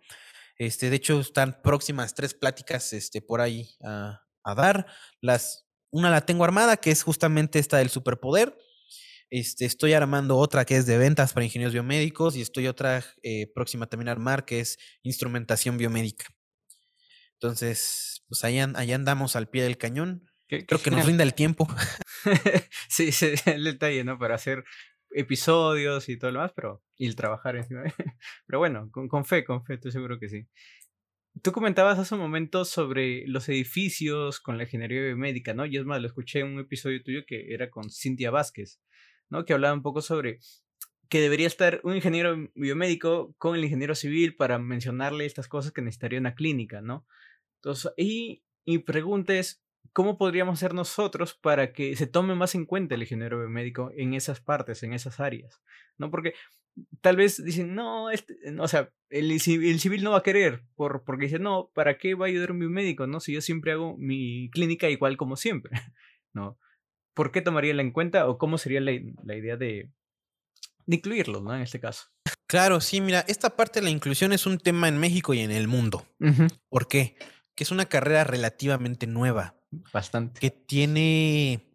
[0.58, 4.86] Este, de hecho, están próximas tres pláticas este, por ahí a, a dar.
[5.22, 8.58] Las, una la tengo armada, que es justamente esta del superpoder.
[9.30, 13.52] Este, estoy armando otra que es de ventas para ingenieros biomédicos y estoy otra eh,
[13.54, 16.26] próxima también a armar que es instrumentación biomédica.
[17.34, 20.30] Entonces, pues ahí, andamos al pie del cañón.
[20.48, 21.68] Creo que nos rinda el tiempo.
[22.90, 24.18] sí, sí, el detalle, ¿no?
[24.18, 24.64] Para hacer
[25.12, 27.84] episodios y todo lo demás, pero y el trabajar encima.
[28.46, 30.48] pero bueno, con, con fe, con fe, estoy seguro que sí.
[31.42, 35.66] Tú comentabas hace un momento sobre los edificios con la ingeniería biomédica, ¿no?
[35.66, 38.80] Y es más, lo escuché en un episodio tuyo que era con Cintia Vázquez,
[39.30, 39.46] ¿no?
[39.46, 40.40] Que hablaba un poco sobre
[41.10, 45.82] que debería estar un ingeniero biomédico con el ingeniero civil para mencionarle estas cosas que
[45.82, 47.06] necesitaría una clínica, ¿no?
[47.58, 52.66] Entonces, y mi pregunta es, ¿cómo podríamos hacer nosotros para que se tome más en
[52.66, 55.62] cuenta el ingeniero biomédico en esas partes, en esas áreas?
[55.98, 56.10] ¿No?
[56.10, 56.34] Porque
[57.02, 61.26] tal vez dicen, no, este, o sea, el, civil no va a querer, por, porque
[61.26, 63.08] dice, no, ¿para qué va a ayudar un biomédico?
[63.08, 65.72] No, si yo siempre hago mi clínica igual como siempre,
[66.34, 66.58] ¿no?
[67.16, 69.90] ¿Por qué tomaría en cuenta o cómo sería la, idea de,
[70.86, 71.56] incluirlo, ¿no?
[71.56, 72.10] En este caso.
[72.46, 75.50] Claro, sí, mira, esta parte de la inclusión es un tema en México y en
[75.50, 76.06] el mundo.
[76.70, 77.18] ¿Por qué?
[77.56, 79.56] Que es una carrera relativamente nueva.
[79.94, 80.40] Bastante.
[80.42, 81.72] Que tiene,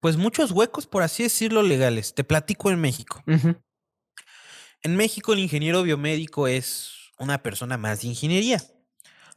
[0.00, 2.14] pues, muchos huecos, por así decirlo, legales.
[2.14, 3.22] Te platico en México.
[3.26, 8.62] En México el ingeniero biomédico es una persona más de ingeniería.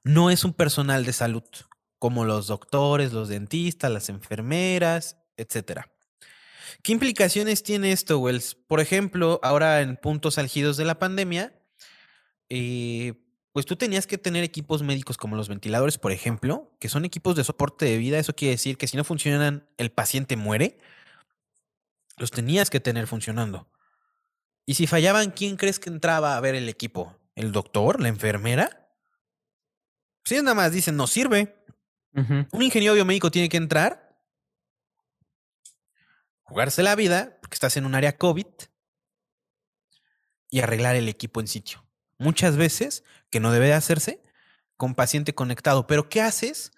[0.03, 1.43] No es un personal de salud,
[1.97, 5.82] como los doctores, los dentistas, las enfermeras, etc.
[6.84, 8.56] ¿Qué implicaciones tiene esto, Wells?
[8.56, 11.54] Por ejemplo, ahora en puntos algidos de la pandemia,
[12.50, 13.13] eh,
[13.54, 17.36] pues tú tenías que tener equipos médicos como los ventiladores, por ejemplo, que son equipos
[17.36, 18.19] de soporte de vida.
[18.19, 20.78] Eso quiere decir que si no funcionan, el paciente muere.
[22.17, 23.67] Los tenías que tener funcionando.
[24.65, 27.17] Y si fallaban, ¿quién crees que entraba a ver el equipo?
[27.36, 28.02] ¿El doctor?
[28.02, 28.91] ¿La enfermera?
[30.23, 31.56] Si nada más dicen, no sirve.
[32.13, 34.06] Un ingeniero biomédico tiene que entrar,
[36.47, 38.47] jugarse la vida, porque estás en un área COVID,
[40.49, 41.86] y arreglar el equipo en sitio.
[42.17, 44.23] Muchas veces, que no debe de hacerse,
[44.77, 45.88] con paciente conectado.
[45.88, 46.71] Pero ¿qué haces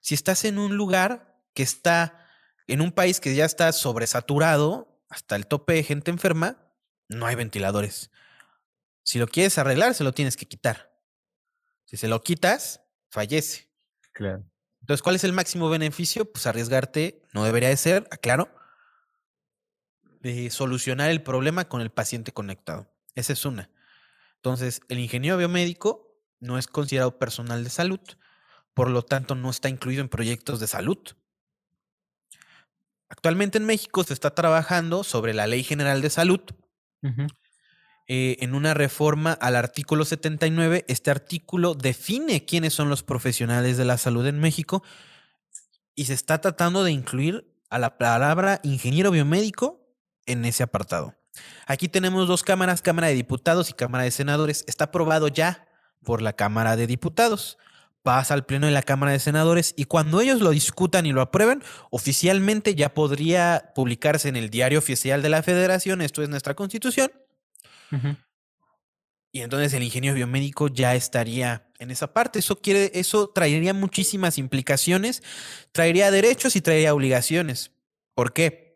[0.00, 2.26] si estás en un lugar que está,
[2.66, 6.56] en un país que ya está sobresaturado, hasta el tope de gente enferma,
[7.08, 8.10] no hay ventiladores.
[9.04, 10.92] Si lo quieres arreglar, se lo tienes que quitar.
[11.84, 12.80] Si se lo quitas,
[13.10, 13.70] fallece.
[14.12, 14.44] Claro.
[14.80, 16.30] Entonces, ¿cuál es el máximo beneficio?
[16.30, 18.52] Pues arriesgarte, no debería de ser, aclaro,
[20.22, 22.90] de solucionar el problema con el paciente conectado.
[23.14, 23.70] Esa es una.
[24.36, 28.00] Entonces, el ingeniero biomédico no es considerado personal de salud,
[28.74, 30.98] por lo tanto, no está incluido en proyectos de salud.
[33.08, 36.40] Actualmente en México se está trabajando sobre la Ley General de Salud,
[38.08, 43.84] eh, en una reforma al artículo 79, este artículo define quiénes son los profesionales de
[43.84, 44.82] la salud en México
[45.94, 49.81] y se está tratando de incluir a la palabra ingeniero biomédico
[50.26, 51.14] en ese apartado.
[51.66, 54.64] Aquí tenemos dos cámaras, Cámara de Diputados y Cámara de Senadores.
[54.66, 55.66] Está aprobado ya
[56.02, 57.58] por la Cámara de Diputados.
[58.02, 61.20] Pasa al Pleno de la Cámara de Senadores y cuando ellos lo discutan y lo
[61.20, 66.54] aprueben, oficialmente ya podría publicarse en el Diario Oficial de la Federación, esto es nuestra
[66.54, 67.12] constitución,
[69.30, 72.40] y entonces el ingeniero biomédico ya estaría en esa parte.
[72.40, 75.22] Eso quiere, eso traería muchísimas implicaciones,
[75.72, 77.70] traería derechos y traería obligaciones.
[78.14, 78.71] ¿Por qué?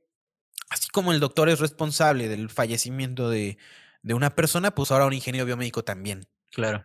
[0.68, 3.58] Así como el doctor es responsable del fallecimiento de,
[4.02, 6.26] de una persona, pues ahora un ingeniero biomédico también.
[6.52, 6.84] Claro.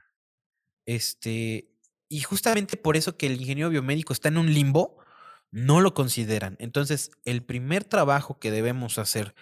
[0.85, 1.71] Este,
[2.09, 4.97] y justamente por eso que el ingeniero biomédico está en un limbo,
[5.51, 6.57] no lo consideran.
[6.59, 9.35] Entonces, el primer trabajo que debemos hacer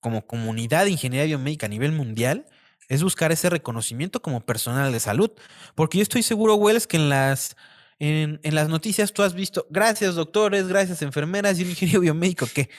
[0.00, 2.46] como comunidad de ingeniería biomédica a nivel mundial
[2.88, 5.30] es buscar ese reconocimiento como personal de salud.
[5.74, 7.56] Porque yo estoy seguro, Wells, que en las,
[7.98, 12.46] en, en las noticias tú has visto, gracias doctores, gracias enfermeras y un ingeniero biomédico,
[12.52, 12.70] ¿qué?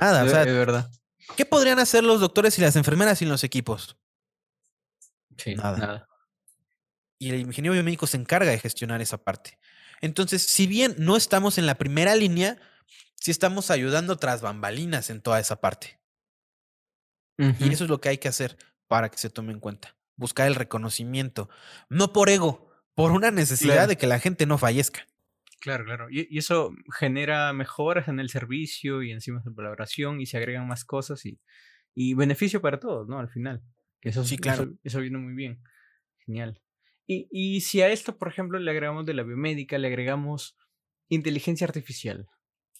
[0.00, 0.90] Nada, o sea, es verdad.
[1.36, 3.96] ¿Qué podrían hacer los doctores y las enfermeras sin los equipos?
[5.36, 6.08] Sí, nada.
[7.18, 9.58] Y el ingeniero biomédico se encarga de gestionar esa parte.
[10.00, 12.58] Entonces, si bien no estamos en la primera línea,
[13.14, 16.00] sí estamos ayudando tras bambalinas en toda esa parte.
[17.38, 18.56] Y eso es lo que hay que hacer
[18.86, 19.96] para que se tome en cuenta.
[20.16, 21.50] Buscar el reconocimiento.
[21.90, 25.06] No por ego, por una necesidad de que la gente no fallezca.
[25.66, 26.06] Claro, claro.
[26.08, 30.84] Y, eso genera mejoras en el servicio y encima de colaboración y se agregan más
[30.84, 31.40] cosas y,
[31.92, 33.18] y beneficio para todos, ¿no?
[33.18, 33.64] Al final.
[34.00, 34.72] Que eso, sí, claro.
[34.84, 35.60] eso, viene muy bien.
[36.24, 36.62] Genial.
[37.04, 40.56] Y, y si a esto, por ejemplo, le agregamos de la biomédica, le agregamos
[41.08, 42.28] inteligencia artificial,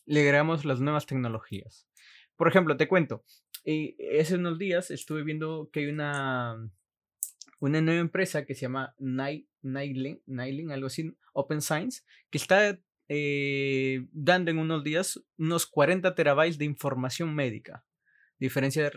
[0.05, 1.89] le agregamos las nuevas tecnologías.
[2.37, 3.25] Por ejemplo, te cuento,
[3.65, 6.71] eh, hace unos días estuve viendo que hay una,
[7.59, 8.95] una nueva empresa que se llama
[9.73, 16.59] Nailing, algo así, Open Science, que está eh, dando en unos días unos 40 terabytes
[16.59, 17.85] de información médica.
[18.39, 18.93] Diferencia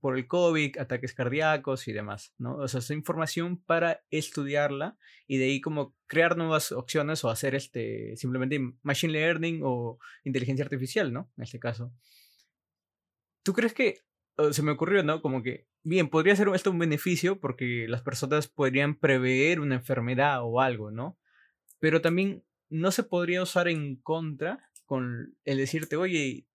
[0.00, 2.56] por el COVID, ataques cardíacos y demás, ¿no?
[2.58, 4.96] O sea, es información para estudiarla
[5.26, 10.64] y de ahí como crear nuevas opciones o hacer este, simplemente machine learning o inteligencia
[10.64, 11.32] artificial, ¿no?
[11.36, 11.92] En este caso.
[13.42, 13.98] ¿Tú crees que,
[14.52, 15.22] se me ocurrió, ¿no?
[15.22, 20.40] Como que, bien, podría ser esto un beneficio porque las personas podrían prever una enfermedad
[20.42, 21.18] o algo, ¿no?
[21.78, 26.46] Pero también no se podría usar en contra con el decirte, oye,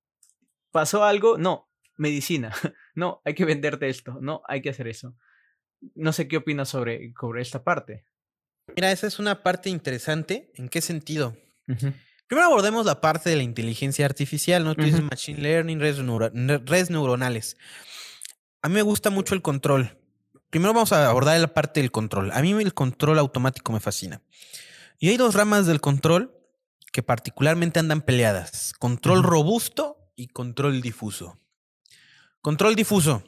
[0.71, 2.53] pasó algo, no, medicina,
[2.95, 5.15] no, hay que venderte esto, no, hay que hacer eso.
[5.95, 8.05] No sé qué opinas sobre, sobre esta parte.
[8.75, 10.51] Mira, esa es una parte interesante.
[10.55, 11.37] ¿En qué sentido?
[12.29, 14.75] Primero abordemos la parte de la inteligencia artificial, ¿no?
[14.75, 17.57] Tú dices machine learning, redes, neuronales.
[18.61, 19.97] A mí me gusta mucho el control.
[20.51, 22.31] Primero vamos a abordar la parte del control.
[22.31, 24.21] A mí el control automático me fascina.
[24.99, 26.39] Y hay dos ramas del control
[26.91, 28.73] que particularmente andan peleadas.
[28.77, 31.39] Control robusto y control difuso.
[32.41, 33.23] Control difuso.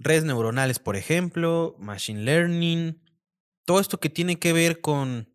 [0.00, 3.00] Redes neuronales, por ejemplo, machine learning,
[3.64, 5.28] todo esto que tiene que ver con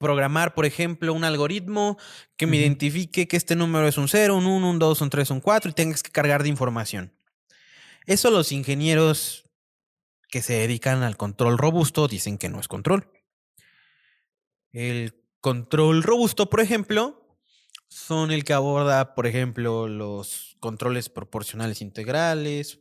[0.00, 1.98] programar, por ejemplo, un algoritmo
[2.38, 5.30] que me identifique que este número es un 0, un 1, un 2, un 3,
[5.30, 7.12] un 4 y tengas que cargar de información.
[8.06, 9.44] Eso los ingenieros
[10.30, 13.12] que se dedican al control robusto dicen que no es control.
[14.72, 17.38] El control robusto, por ejemplo,
[17.88, 22.80] son el que aborda, por ejemplo, los controles proporcionales integrales,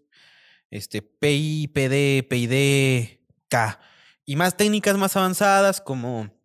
[0.72, 3.80] este PI, PD, PID, K,
[4.26, 6.39] y más técnicas más avanzadas como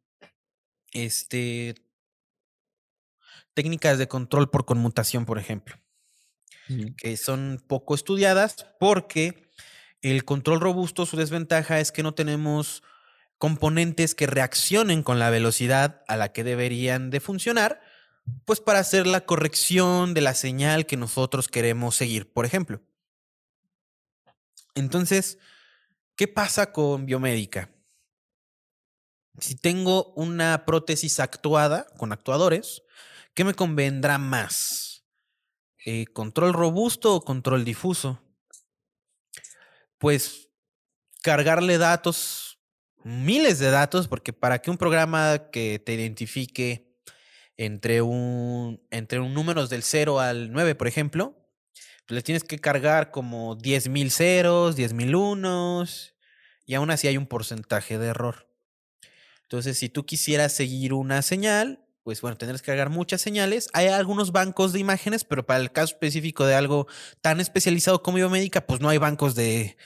[0.94, 1.74] este,
[3.52, 5.76] técnicas de control por conmutación, por ejemplo,
[6.96, 9.50] que son poco estudiadas porque
[10.00, 12.82] el control robusto, su desventaja es que no tenemos
[13.38, 17.82] componentes que reaccionen con la velocidad a la que deberían de funcionar,
[18.44, 22.80] pues para hacer la corrección de la señal que nosotros queremos seguir, por ejemplo.
[24.74, 25.38] Entonces,
[26.16, 27.73] ¿qué pasa con biomédica?
[29.38, 32.82] Si tengo una prótesis actuada con actuadores,
[33.34, 35.04] ¿qué me convendrá más?
[35.84, 38.20] Eh, ¿Control robusto o control difuso?
[39.98, 40.48] Pues
[41.22, 42.58] cargarle datos,
[43.02, 46.94] miles de datos, porque para que un programa que te identifique
[47.56, 51.44] entre un, entre un números del 0 al 9, por ejemplo,
[52.08, 56.14] le tienes que cargar como 10.000 ceros, 10.000 unos,
[56.66, 58.53] y aún así hay un porcentaje de error.
[59.44, 63.68] Entonces, si tú quisieras seguir una señal, pues bueno, tendrás que cargar muchas señales.
[63.72, 66.86] Hay algunos bancos de imágenes, pero para el caso específico de algo
[67.22, 69.76] tan especializado como biomédica, pues no hay bancos de,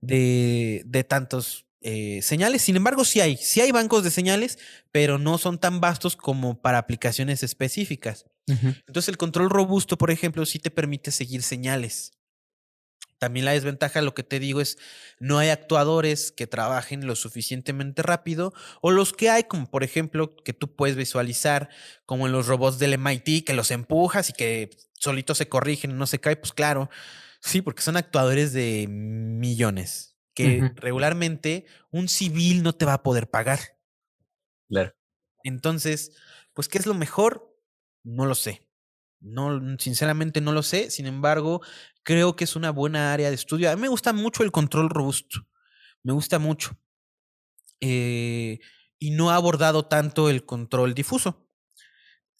[0.00, 2.62] de, de tantos eh, señales.
[2.62, 4.58] Sin embargo, sí hay, sí hay bancos de señales,
[4.92, 8.26] pero no son tan vastos como para aplicaciones específicas.
[8.46, 12.12] Entonces, el control robusto, por ejemplo, sí te permite seguir señales.
[13.22, 14.78] También la desventaja, lo que te digo, es
[15.20, 20.34] no hay actuadores que trabajen lo suficientemente rápido o los que hay, como por ejemplo,
[20.34, 21.68] que tú puedes visualizar
[22.04, 25.94] como en los robots del MIT, que los empujas y que solitos se corrigen y
[25.94, 26.90] no se cae, pues claro,
[27.40, 33.30] sí, porque son actuadores de millones que regularmente un civil no te va a poder
[33.30, 33.60] pagar.
[34.68, 34.96] Claro.
[35.44, 36.10] Entonces,
[36.54, 37.56] pues, ¿qué es lo mejor?
[38.02, 38.66] No lo sé.
[39.22, 40.90] No, sinceramente no lo sé.
[40.90, 41.62] Sin embargo,
[42.02, 43.70] creo que es una buena área de estudio.
[43.70, 45.46] A mí me gusta mucho el control robusto.
[46.02, 46.76] Me gusta mucho.
[47.80, 48.58] Eh,
[48.98, 51.48] y no ha abordado tanto el control difuso.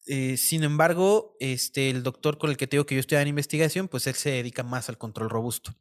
[0.06, 3.88] Eh, sin embargo, este, el doctor con el que tengo que yo estoy en investigación,
[3.88, 5.74] pues él se dedica más al control robusto.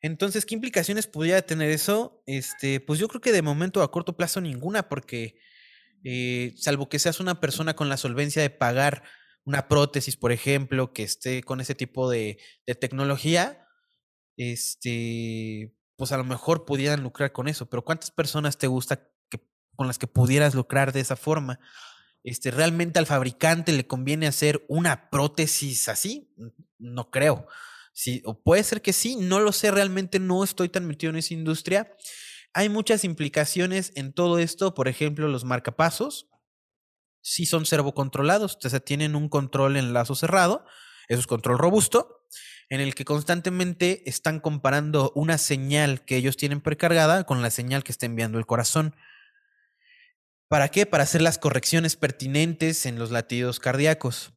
[0.00, 2.22] Entonces, ¿qué implicaciones podría tener eso?
[2.26, 5.36] Este, pues yo creo que de momento a corto plazo ninguna, porque
[6.04, 9.02] eh, salvo que seas una persona con la solvencia de pagar
[9.48, 12.38] una prótesis, por ejemplo, que esté con ese tipo de,
[12.80, 13.66] tecnología,
[14.36, 19.40] este, pues a lo mejor pudieran lucrar con eso, pero ¿cuántas personas te gusta que,
[19.74, 21.60] con las que pudieras lucrar de esa forma?
[22.22, 26.30] Este, ¿Realmente al fabricante le conviene hacer una prótesis así?
[26.76, 27.46] No creo.
[27.94, 31.32] Sí, puede ser que sí, no lo sé, realmente no estoy tan metido en esa
[31.32, 31.96] industria.
[32.52, 36.28] Hay muchas implicaciones en todo esto, por ejemplo, los marcapasos
[37.20, 40.64] sí son servocontrolados, o sea, tienen un control en lazo cerrado,
[41.08, 42.24] eso es control robusto,
[42.68, 47.82] en el que constantemente están comparando una señal que ellos tienen precargada con la señal
[47.82, 48.94] que está enviando el corazón.
[50.48, 50.86] ¿Para qué?
[50.86, 54.32] Para hacer las correcciones pertinentes en los latidos cardíacos.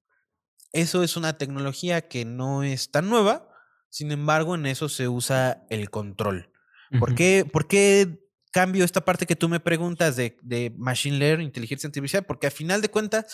[0.74, 3.50] Eso es una tecnología que no es tan nueva,
[3.90, 6.52] sin embargo, en eso se usa el control.
[7.00, 8.22] ¿Por, qué, ¿Por qué
[8.52, 12.24] cambio esta parte que tú me preguntas de, de Machine Learning, inteligencia artificial?
[12.26, 13.34] Porque a final de cuentas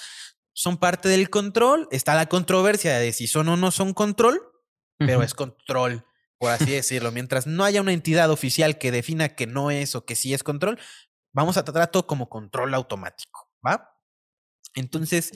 [0.53, 1.88] son parte del control.
[1.91, 4.41] Está la controversia de si son o no son control,
[4.97, 6.05] pero es control,
[6.39, 7.11] por así decirlo.
[7.11, 10.43] Mientras no haya una entidad oficial que defina que no es o que sí es
[10.43, 10.80] control,
[11.32, 13.95] vamos a tratar todo como control automático, ¿va?
[14.74, 15.32] Entonces,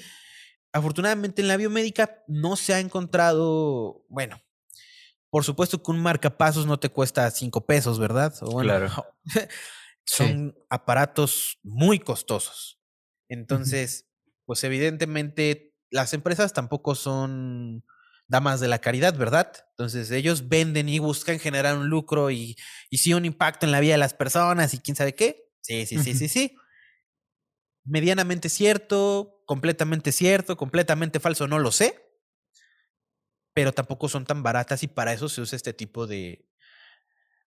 [0.73, 4.41] afortunadamente en la biomédica no se ha encontrado, bueno,
[5.31, 8.33] por supuesto que un marcapasos no te cuesta cinco pesos, ¿verdad?
[8.61, 8.89] claro.
[10.05, 12.79] son aparatos muy costosos.
[13.29, 14.09] Entonces,
[14.45, 17.85] pues evidentemente las empresas tampoco son
[18.27, 19.53] damas de la caridad, ¿verdad?
[19.71, 22.57] Entonces ellos venden y buscan generar un lucro y,
[22.89, 25.49] y sí un impacto en la vida de las personas y quién sabe qué.
[25.61, 26.57] Sí, sí, sí, sí, sí.
[27.85, 32.10] Medianamente cierto, completamente cierto, completamente falso, no lo sé.
[33.53, 36.45] Pero tampoco son tan baratas y para eso se usa este tipo de,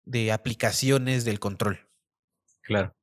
[0.06, 1.88] de aplicaciones del control.
[2.62, 2.96] Claro.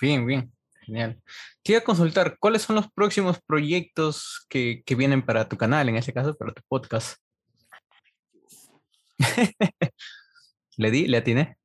[0.00, 0.52] Bien, bien.
[0.82, 1.20] Genial.
[1.64, 6.12] Quiero consultar, ¿cuáles son los próximos proyectos que, que vienen para tu canal, en este
[6.12, 7.18] caso, para tu podcast?
[10.76, 11.08] ¿Le di?
[11.08, 11.58] ¿Le atiné?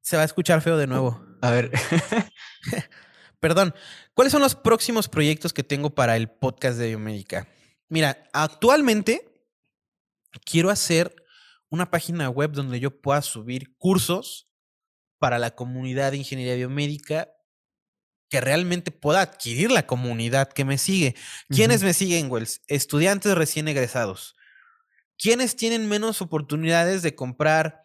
[0.00, 1.24] Se va a escuchar feo de nuevo.
[1.42, 1.70] A ver.
[3.40, 3.74] Perdón.
[4.14, 7.48] ¿Cuáles son los próximos proyectos que tengo para el podcast de Biomédica?
[7.88, 9.20] Mira, actualmente
[10.44, 11.14] quiero hacer
[11.68, 14.48] una página web donde yo pueda subir cursos
[15.18, 17.30] para la comunidad de ingeniería biomédica
[18.28, 21.14] que realmente pueda adquirir la comunidad que me sigue.
[21.48, 22.62] ¿Quiénes me siguen, Wells?
[22.66, 24.34] Estudiantes recién egresados.
[25.16, 27.84] ¿Quiénes tienen menos oportunidades de comprar?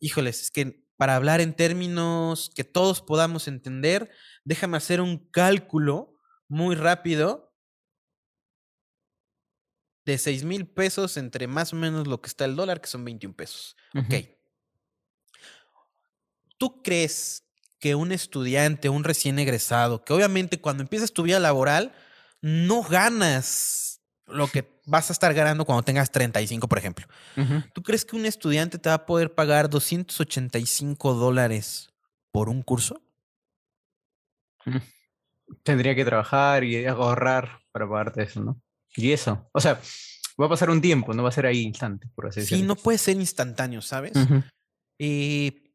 [0.00, 4.10] Híjoles, es que para hablar en términos que todos podamos entender,
[4.44, 6.14] déjame hacer un cálculo
[6.48, 7.45] muy rápido
[10.06, 13.04] de 6 mil pesos entre más o menos lo que está el dólar, que son
[13.04, 13.76] 21 pesos.
[13.94, 14.14] Ok.
[16.56, 17.44] ¿Tú crees
[17.78, 21.92] que un estudiante, un recién egresado, que obviamente cuando empiezas tu vida laboral,
[22.40, 27.06] no ganas lo que vas a estar ganando cuando tengas 35, por ejemplo.
[27.74, 31.90] ¿Tú crees que un estudiante te va a poder pagar 285 dólares
[32.30, 33.02] por un curso?
[34.64, 34.78] Mm.
[35.62, 38.60] Tendría que trabajar y ahorrar para pagarte eso, ¿no?
[38.96, 39.80] Y eso, o sea,
[40.40, 42.62] va a pasar un tiempo, no va a ser ahí instante, por así decirlo.
[42.62, 44.12] Sí, no puede ser instantáneo, ¿sabes?
[44.98, 45.72] Y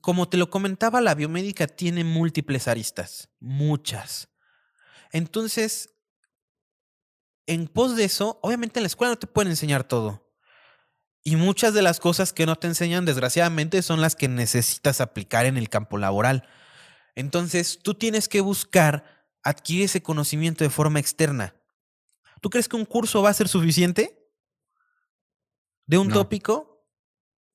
[0.00, 4.28] como te lo comentaba, la biomédica tiene múltiples aristas, muchas.
[5.12, 5.94] Entonces,
[7.46, 10.28] en pos de eso, obviamente en la escuela no te pueden enseñar todo.
[11.24, 15.46] Y muchas de las cosas que no te enseñan, desgraciadamente, son las que necesitas aplicar
[15.46, 16.48] en el campo laboral.
[17.16, 19.17] Entonces, tú tienes que buscar
[19.48, 21.54] adquirir ese conocimiento de forma externa.
[22.40, 24.30] ¿Tú crees que un curso va a ser suficiente?
[25.86, 26.86] ¿De un tópico?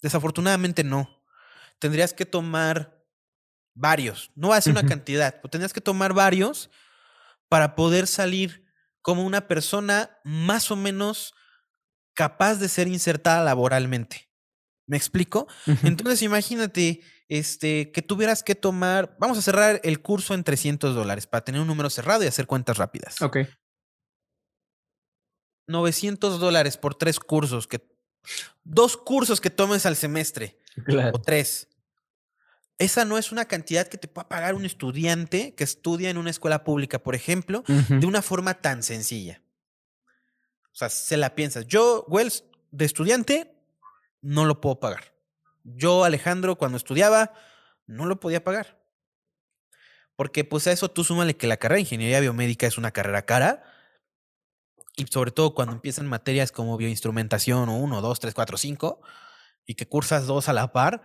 [0.02, 1.24] Desafortunadamente no
[1.84, 3.06] tendrías que tomar
[3.74, 4.32] varios.
[4.36, 6.70] No va a ser una cantidad, pero tendrías que tomar varios
[7.50, 8.66] para poder salir
[9.02, 11.34] como una persona más o menos
[12.14, 14.30] capaz de ser insertada laboralmente.
[14.86, 15.48] ¿Me explico?
[15.84, 21.28] Entonces imagínate este, que tuvieras que tomar, vamos a cerrar el curso en 300 dólares
[21.28, 23.22] para tener un número cerrado y hacer cuentas rápidas.
[23.22, 23.38] Ok.
[25.68, 27.82] 900 dólares por tres cursos, que,
[28.64, 30.60] dos cursos que tomes al semestre.
[31.14, 31.70] O tres
[32.80, 36.30] esa no es una cantidad que te pueda pagar un estudiante que estudia en una
[36.30, 39.42] escuela pública, por ejemplo, de una forma tan sencilla.
[40.72, 41.68] O sea, se la piensas.
[41.68, 43.56] Yo, Wells, de estudiante,
[44.22, 45.13] no lo puedo pagar.
[45.64, 47.34] Yo, Alejandro, cuando estudiaba,
[47.88, 48.84] no lo podía pagar.
[50.16, 53.26] Porque pues a eso tú súmale que la carrera de ingeniería biomédica es una carrera
[53.26, 53.64] cara.
[54.96, 59.02] Y sobre todo cuando empiezan materias como bioinstrumentación o uno, dos, tres, cuatro, cinco,
[59.66, 61.02] y que cursas dos a la par,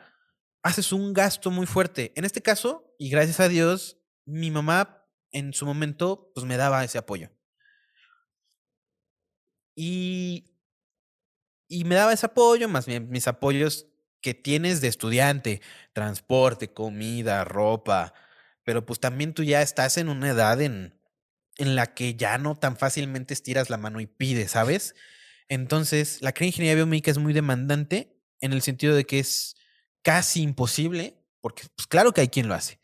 [0.62, 2.12] haces un gasto muy fuerte.
[2.16, 6.84] En este caso, y gracias a Dios, mi mamá en su momento pues me daba
[6.84, 7.30] ese apoyo.
[9.74, 10.50] Y,
[11.68, 13.86] y me daba ese apoyo, más bien mis apoyos
[14.20, 15.60] que tienes de estudiante,
[15.92, 18.14] transporte, comida, ropa,
[18.64, 21.00] pero pues también tú ya estás en una edad en,
[21.56, 24.94] en la que ya no tan fácilmente estiras la mano y pides, ¿sabes?
[25.48, 29.56] Entonces, la ingeniería biomédica es muy demandante en el sentido de que es
[30.02, 32.80] casi imposible, porque pues claro que hay quien lo hace,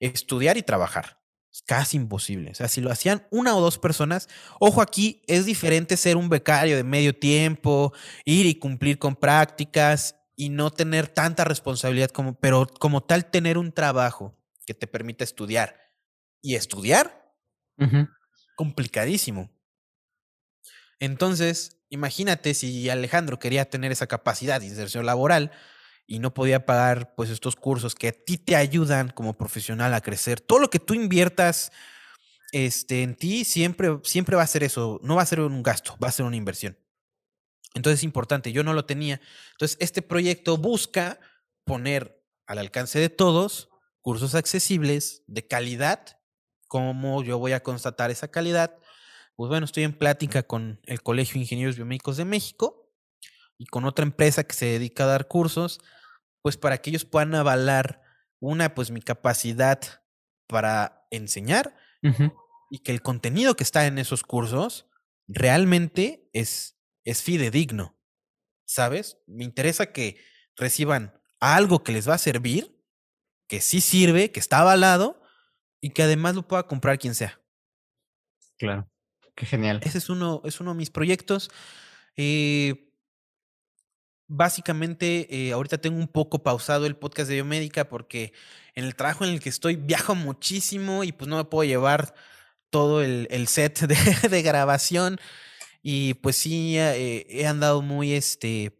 [0.00, 1.20] estudiar y trabajar.
[1.52, 2.52] Es casi imposible.
[2.52, 4.28] O sea, si lo hacían una o dos personas,
[4.60, 7.92] ojo aquí, es diferente ser un becario de medio tiempo,
[8.24, 13.58] ir y cumplir con prácticas y no tener tanta responsabilidad como, pero como tal tener
[13.58, 14.34] un trabajo
[14.64, 15.92] que te permita estudiar
[16.40, 17.34] y estudiar,
[18.56, 19.50] complicadísimo.
[20.98, 25.52] Entonces, imagínate si Alejandro quería tener esa capacidad de inserción laboral
[26.06, 30.00] y no podía pagar pues estos cursos que a ti te ayudan como profesional a
[30.00, 30.40] crecer.
[30.40, 31.70] Todo lo que tú inviertas
[32.52, 35.98] este, en ti siempre, siempre va a ser eso, no va a ser un gasto,
[36.02, 36.78] va a ser una inversión.
[37.74, 39.20] Entonces es importante, yo no lo tenía.
[39.52, 41.20] Entonces este proyecto busca
[41.64, 43.68] poner al alcance de todos
[44.00, 46.18] cursos accesibles de calidad.
[46.66, 48.80] ¿Cómo yo voy a constatar esa calidad?
[49.40, 52.92] pues bueno, estoy en plática con el Colegio de Ingenieros Biomédicos de México
[53.56, 55.80] y con otra empresa que se dedica a dar cursos,
[56.42, 58.02] pues para que ellos puedan avalar
[58.38, 59.80] una, pues mi capacidad
[60.46, 61.74] para enseñar
[62.70, 64.90] y que el contenido que está en esos cursos
[65.26, 66.78] realmente es,
[67.10, 67.98] es fidedigno,
[68.64, 69.18] ¿sabes?
[69.26, 70.18] Me interesa que
[70.56, 72.78] reciban algo que les va a servir,
[73.48, 75.22] que sí sirve, que está avalado
[75.80, 77.40] y que además lo pueda comprar quien sea.
[78.58, 78.90] Claro
[79.46, 79.80] genial.
[79.82, 81.50] Ese es uno, es uno de mis proyectos.
[82.16, 82.92] Eh,
[84.26, 88.32] básicamente, eh, ahorita tengo un poco pausado el podcast de biomédica porque
[88.74, 92.14] en el trabajo en el que estoy viajo muchísimo y pues no me puedo llevar
[92.70, 95.18] todo el, set de, grabación.
[95.82, 98.78] Y pues sí, eh, he andado muy, este,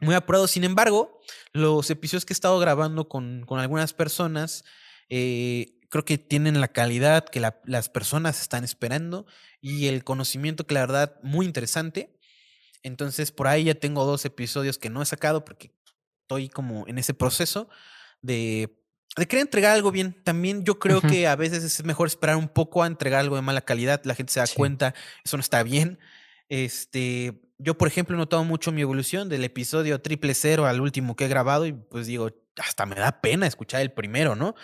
[0.00, 0.46] muy apurado.
[0.46, 1.20] Sin embargo,
[1.52, 4.64] los episodios que he estado grabando con, con algunas personas,
[5.08, 9.26] creo que tienen la calidad que las personas están esperando
[9.60, 12.18] y el conocimiento que la verdad muy interesante.
[12.82, 15.72] Entonces por ahí ya tengo dos episodios que no he sacado porque
[16.22, 17.68] estoy como en ese proceso
[18.22, 18.83] de,
[19.16, 20.12] de querer entregar algo bien.
[20.24, 23.42] También yo creo que a veces es mejor esperar un poco a entregar algo de
[23.42, 24.02] mala calidad.
[24.04, 24.94] La gente se da cuenta,
[25.24, 25.98] eso no está bien.
[26.48, 31.16] Este, yo, por ejemplo, he notado mucho mi evolución del episodio triple cero al último
[31.16, 34.54] que he grabado y pues digo, hasta me da pena escuchar el primero, ¿no?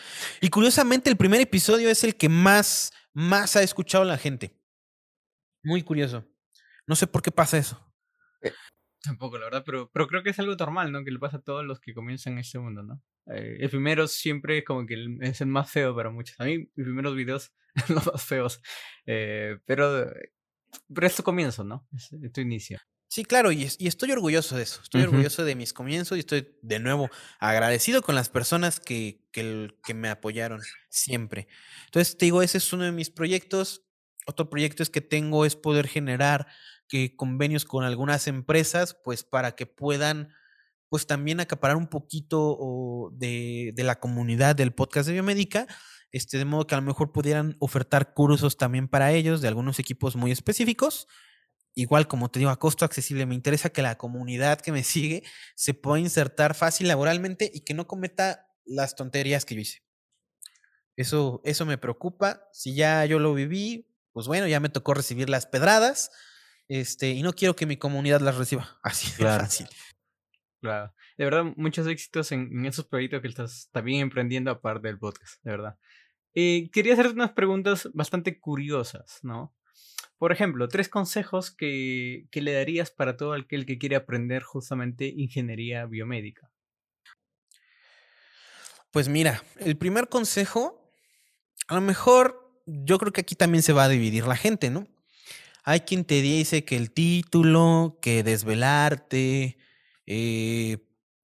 [0.41, 4.55] Y curiosamente el primer episodio es el que más, más ha escuchado la gente.
[5.63, 6.25] Muy curioso.
[6.87, 7.90] No sé por qué pasa eso.
[9.01, 11.05] Eh, tampoco, la verdad, pero, pero creo que es algo normal, ¿no?
[11.05, 13.03] Que le pasa a todos los que comienzan en este mundo, ¿no?
[13.27, 16.39] Eh, el primero siempre como que es el más feo para muchos.
[16.41, 17.53] A mí, mis primeros videos
[17.87, 18.61] son los más feos.
[19.07, 20.11] Eh, pero,
[20.93, 21.87] pero es tu comienzo, ¿no?
[21.93, 22.79] Es, tu inicio.
[23.09, 24.81] Sí, claro, y, estoy orgulloso de eso.
[24.83, 29.75] Estoy orgulloso de mis comienzos y estoy de nuevo agradecido con las personas que, que,
[29.85, 31.49] que, me apoyaron siempre.
[31.87, 33.85] Entonces, te digo, ese es uno de mis proyectos.
[34.27, 36.47] Otro proyecto es que tengo es poder generar
[36.91, 40.35] que convenios con algunas empresas, pues para que puedan,
[40.91, 45.67] pues también acaparar un poquito de, de la comunidad del podcast de Biomédica
[46.13, 49.79] este, de modo que a lo mejor pudieran ofertar cursos también para ellos de algunos
[49.79, 51.07] equipos muy específicos
[51.75, 53.27] igual como te digo, a costo accesible.
[53.27, 55.23] Me interesa que la comunidad que me sigue
[55.55, 59.83] se pueda insertar fácil laboralmente y que no cometa las tonterías que yo hice.
[60.97, 62.49] Eso, eso me preocupa.
[62.53, 66.11] Si ya yo lo viví, pues bueno, ya me tocó recibir las pedradas.
[66.71, 68.79] Este, y no quiero que mi comunidad las reciba.
[68.85, 69.67] Así de fácil.
[70.61, 70.95] Claro.
[71.19, 75.51] De verdad, muchos éxitos en, esos proyectos que estás también emprendiendo aparte del podcast, de
[75.51, 75.79] verdad.
[76.33, 79.53] Eh, quería hacerte unas preguntas bastante curiosas, ¿no?
[80.17, 85.87] Por ejemplo, tres consejos que, le darías para todo aquel que quiere aprender justamente ingeniería
[85.87, 86.53] biomédica.
[88.93, 90.93] Pues mira, el primer consejo,
[91.67, 94.87] a lo mejor yo creo que aquí también se va a dividir la gente, ¿no?
[95.65, 99.59] Hay quien te dice que el título, que desvelarte,
[100.07, 100.79] eh,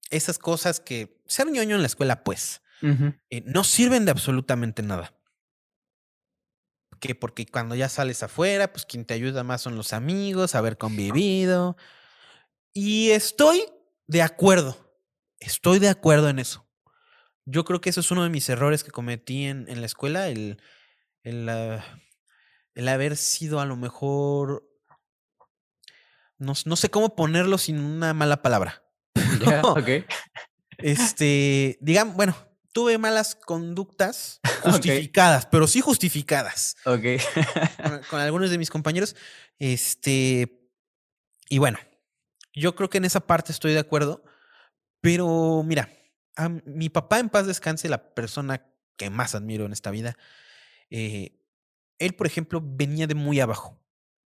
[0.09, 5.17] esas cosas que ser ñoño en la escuela, pues, eh, no sirven de absolutamente nada
[6.99, 10.77] que porque cuando ya sales afuera, pues quien te ayuda más son los amigos, haber
[10.77, 11.77] convivido.
[12.73, 13.63] Y estoy
[14.07, 14.77] de acuerdo,
[15.39, 16.67] estoy de acuerdo en eso.
[17.45, 20.27] Yo creo que eso es uno de mis errores que cometí en, en la escuela,
[20.27, 20.61] el,
[21.23, 21.49] el,
[22.77, 24.69] el, haber sido a lo mejor,
[26.37, 28.83] no, no, sé cómo ponerlo sin una mala palabra.
[30.79, 32.35] Este, digamos, bueno,
[32.71, 36.75] tuve malas conductas justificadas, pero sí justificadas.
[36.85, 37.01] Ok.
[38.11, 39.15] con, algunos de mis compañeros.
[39.57, 40.69] Este.
[41.49, 41.79] Y bueno,
[42.53, 44.23] yo creo que en esa parte estoy de acuerdo.
[45.01, 45.89] Pero mira,
[46.35, 48.63] a mi papá en paz descanse, la persona
[48.95, 50.15] que más admiro en esta vida.
[50.91, 51.37] Eh,
[51.99, 53.79] él, por ejemplo, venía de muy abajo,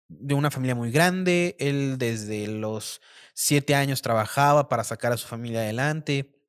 [0.08, 1.56] de una familia muy grande.
[1.58, 3.00] Él desde los
[3.34, 6.40] siete años trabajaba para sacar a su familia adelante.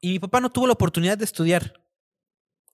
[0.00, 1.84] Y mi papá no tuvo la oportunidad de estudiar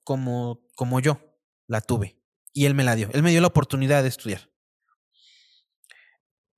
[0.02, 1.18] como como yo
[1.66, 2.20] la tuve.
[2.52, 3.08] Y él me la dio.
[3.12, 4.50] Él me dio la oportunidad de estudiar.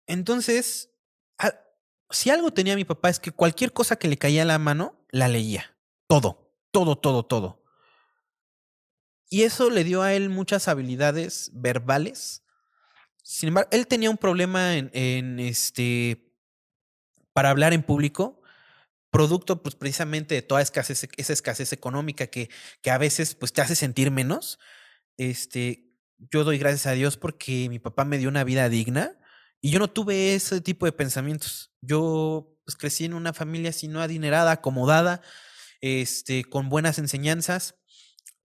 [0.07, 0.91] Entonces,
[2.11, 5.05] si algo tenía mi papá es que cualquier cosa que le caía a la mano,
[5.11, 5.77] la leía.
[6.07, 7.65] Todo, todo, todo, todo.
[9.29, 12.45] Y eso le dio a él muchas habilidades verbales.
[13.23, 16.33] Sin embargo, él tenía un problema en, este
[17.33, 18.41] para hablar en público,
[19.11, 20.81] producto pues precisamente de toda esa
[21.33, 22.49] escasez económica que,
[22.83, 24.59] que a veces pues te hace sentir menos.
[25.17, 29.19] Este, yo doy gracias a Dios porque mi papá me dio una vida digna
[29.61, 31.73] y yo no tuve ese tipo de pensamientos.
[31.81, 35.21] Yo pues, crecí en una familia así no adinerada, acomodada,
[35.81, 37.75] este, con buenas enseñanzas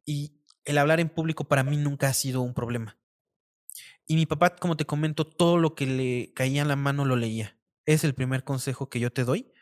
[0.05, 2.97] y el hablar en público para mí nunca ha sido un problema.
[4.07, 7.15] Y mi papá, como te comento, todo lo que le caía en la mano lo
[7.15, 7.57] leía.
[7.85, 9.53] Es el primer consejo que yo te doy.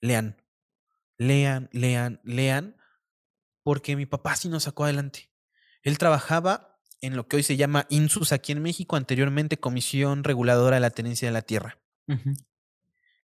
[0.00, 0.42] Lean,
[1.16, 2.76] lean, lean, lean,
[3.62, 5.30] porque mi papá sí nos sacó adelante.
[5.82, 10.76] Él trabajaba en lo que hoy se llama INSUS aquí en México, anteriormente Comisión Reguladora
[10.76, 11.78] de la Tenencia de la Tierra.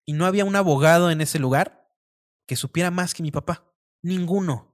[0.04, 1.88] Y no había un abogado en ese lugar
[2.46, 3.72] que supiera más que mi papá.
[4.02, 4.73] Ninguno.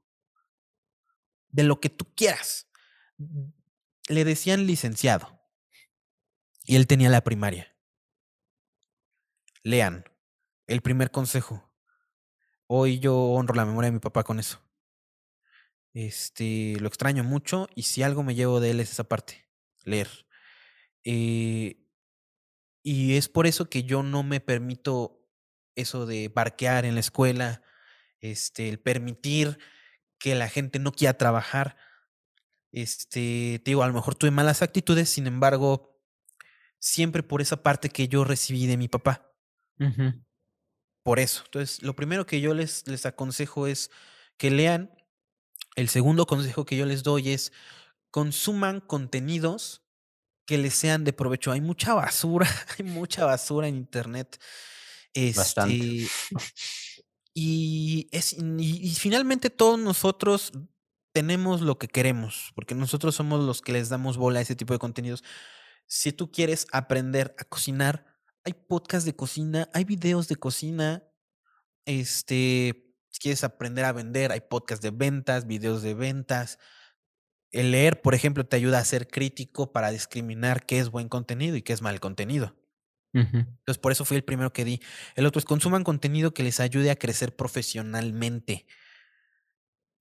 [1.51, 2.69] De lo que tú quieras.
[4.09, 5.41] Le decían licenciado.
[6.65, 7.77] Y él tenía la primaria.
[9.63, 10.05] Lean.
[10.67, 11.71] El primer consejo.
[12.67, 14.63] Hoy yo honro la memoria de mi papá con eso.
[15.93, 19.49] Este, lo extraño mucho y si algo me llevo de él es esa parte,
[19.83, 20.09] leer.
[21.03, 21.85] Eh,
[22.83, 25.29] y es por eso que yo no me permito
[25.75, 27.63] eso de barquear en la escuela,
[28.21, 29.59] este, el permitir
[30.21, 31.77] que la gente no quiera trabajar.
[32.71, 36.01] Este, te digo, a lo mejor tuve malas actitudes, sin embargo,
[36.79, 39.35] siempre por esa parte que yo recibí de mi papá.
[41.03, 41.43] Por eso.
[41.47, 43.91] Entonces, lo primero que yo les, les aconsejo es
[44.37, 44.95] que lean.
[45.75, 47.53] El segundo consejo que yo les doy es
[48.11, 49.83] consuman contenidos
[50.45, 51.53] que les sean de provecho.
[51.53, 52.47] Hay mucha basura,
[52.79, 54.39] hay mucha basura en internet.
[55.35, 56.07] Bastante.
[57.35, 60.53] Y, es, y, finalmente todos nosotros
[61.13, 64.73] tenemos lo que queremos, porque nosotros somos los que les damos bola a ese tipo
[64.73, 65.23] de contenidos.
[65.87, 68.07] Si tú quieres aprender a cocinar,
[68.45, 71.05] hay podcasts de cocina, hay videos de cocina.
[71.85, 76.59] Este, si quieres aprender a vender, hay podcasts de ventas, videos de ventas.
[77.51, 81.57] El leer, por ejemplo, te ayuda a ser crítico para discriminar qué es buen contenido
[81.57, 82.55] y qué es mal contenido.
[83.13, 84.81] Entonces, por eso fui el primero que di.
[85.17, 88.67] El otro es consuman contenido que les ayude a crecer profesionalmente.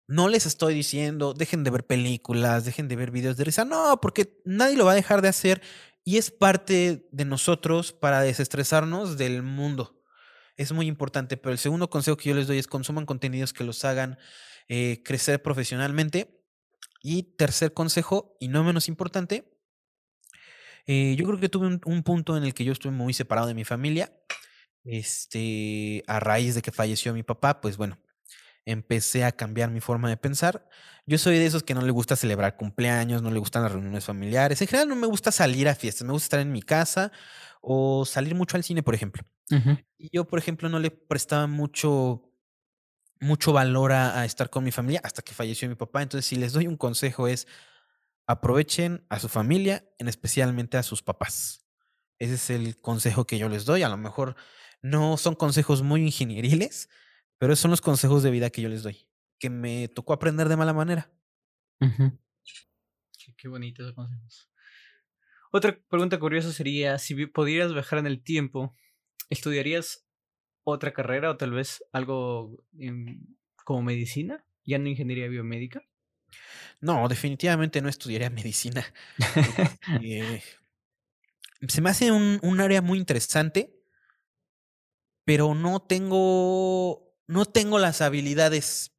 [0.07, 3.65] No les estoy diciendo, dejen de ver películas, dejen de ver videos de risa.
[3.65, 5.61] No, porque nadie lo va a dejar de hacer
[6.03, 10.01] y es parte de nosotros para desestresarnos del mundo.
[10.57, 13.63] Es muy importante, pero el segundo consejo que yo les doy es consuman contenidos que
[13.63, 14.17] los hagan
[14.67, 16.35] eh, crecer profesionalmente.
[17.01, 19.48] Y tercer consejo, y no menos importante,
[20.91, 23.53] eh, yo creo que tuve un, punto en el que yo estuve muy separado de
[23.53, 24.11] mi familia.
[24.83, 27.99] Este, a raíz de que falleció mi papá, pues bueno,
[28.65, 30.67] empecé a cambiar mi forma de pensar.
[31.05, 34.03] Yo soy de esos que no le gusta celebrar cumpleaños, no le gustan las reuniones
[34.03, 34.63] familiares.
[34.63, 37.11] En general no me gusta salir a fiestas, me gusta estar en mi casa
[37.61, 39.21] o salir mucho al cine, por ejemplo.
[39.99, 42.33] Y yo, por ejemplo, no le prestaba mucho,
[43.19, 46.01] mucho valor a, a, estar con mi familia hasta que falleció mi papá.
[46.01, 47.45] Entonces, si les doy un consejo es,
[48.29, 51.65] aprovechen a su familia, en especialmente a sus papás.
[52.19, 53.81] Ese es el consejo que yo les doy.
[53.81, 54.35] A lo mejor
[54.83, 56.89] no son consejos muy ingenieriles,
[57.39, 59.07] pero son los consejos de vida que yo les doy,
[59.39, 61.11] que me tocó aprender de mala manera.
[63.35, 64.51] Qué, bonitos consejos.
[65.51, 68.75] Otra pregunta curiosa sería, si pudieras viajar en el tiempo,
[69.31, 70.05] ¿estudiarías
[70.63, 72.63] otra carrera o tal vez algo
[73.65, 75.88] como medicina, ya no ingeniería biomédica?
[76.81, 78.85] No, definitivamente no estudiaría medicina.
[80.01, 80.41] Eh,
[81.67, 83.75] se me hace un, un, área muy interesante,
[85.25, 88.93] pero no tengo, no tengo las habilidades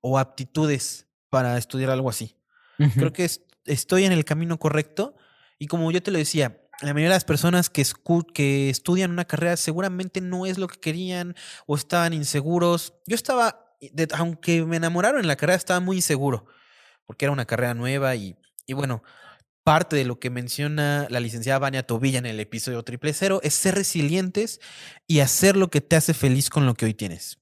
[0.00, 2.36] o aptitudes para estudiar algo así.
[2.94, 3.28] Creo que
[3.64, 5.14] estoy en el camino correcto
[5.58, 7.86] y como yo te lo decía, la mayoría de las personas que,
[8.34, 11.36] que estudian una carrera seguramente no es lo que querían
[11.66, 12.94] o estaban inseguros.
[13.06, 13.61] Yo estaba
[14.14, 16.46] aunque me enamoraron en la carrera, estaba muy inseguro,
[17.04, 19.02] porque era una carrera nueva y, y bueno,
[19.64, 23.54] parte de lo que menciona la licenciada Vania Tobilla en el episodio triple cero es
[23.54, 24.60] ser resilientes
[25.06, 27.38] y hacer lo que te hace feliz con lo que hoy tienes.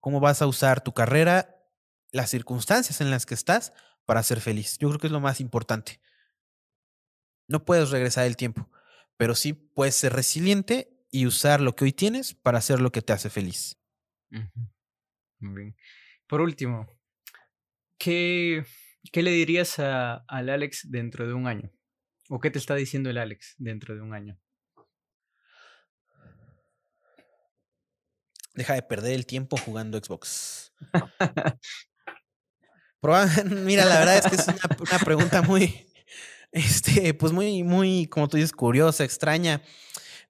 [0.00, 1.56] ¿Cómo vas a usar tu carrera,
[2.12, 3.72] las circunstancias en las que estás
[4.06, 4.78] para ser feliz?
[4.78, 6.00] Yo creo que es lo más importante.
[7.46, 8.70] No puedes regresar el tiempo,
[9.16, 13.02] pero sí puedes ser resiliente y usar lo que hoy tienes para hacer lo que
[13.02, 13.78] te hace feliz.
[15.40, 15.76] Muy bien.
[16.26, 16.86] Por último,
[17.98, 18.64] ¿qué
[19.12, 21.70] ¿qué le dirías al Alex dentro de un año?
[22.28, 24.38] ¿O qué te está diciendo el Alex dentro de un año?
[28.54, 30.72] Deja de perder el tiempo jugando Xbox.
[33.44, 35.86] Mira, la verdad es que es una, pregunta muy,
[36.52, 39.62] este, pues muy, muy, como tú dices, curiosa, extraña.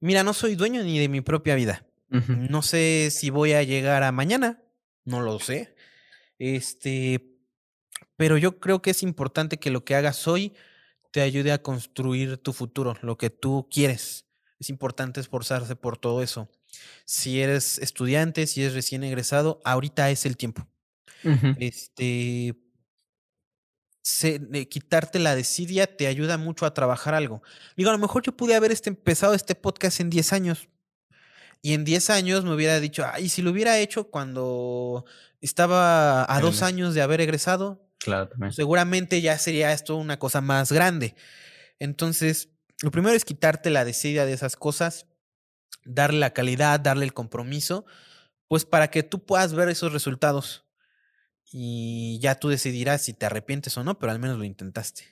[0.00, 1.84] Mira, no soy dueño ni de mi propia vida.
[2.10, 4.62] No sé si voy a llegar a mañana,
[5.08, 5.74] no lo sé.
[6.38, 7.38] Este,
[8.16, 10.54] pero yo creo que es importante que lo que hagas hoy
[11.10, 14.26] te ayude a construir tu futuro, lo que tú quieres.
[14.60, 16.48] Es importante esforzarse por todo eso.
[17.04, 20.66] Si eres estudiante, si eres recién egresado, ahorita es el tiempo.
[21.58, 22.56] Este,
[24.68, 27.42] quitarte la desidia te ayuda mucho a trabajar algo.
[27.76, 30.68] Digo, a lo mejor yo pude haber este, empezado este podcast en 10 años.
[31.60, 35.04] Y en 10 años me hubiera dicho, ay, si lo hubiera hecho cuando
[35.40, 40.70] estaba a dos años de haber egresado, claro, seguramente ya sería esto una cosa más
[40.70, 41.16] grande.
[41.78, 42.50] Entonces,
[42.82, 45.06] lo primero es quitarte la desidia de esas cosas,
[45.84, 47.86] darle la calidad, darle el compromiso,
[48.46, 50.64] pues para que tú puedas ver esos resultados.
[51.50, 55.04] Y ya tú decidirás si te arrepientes o no, pero al menos lo intentaste.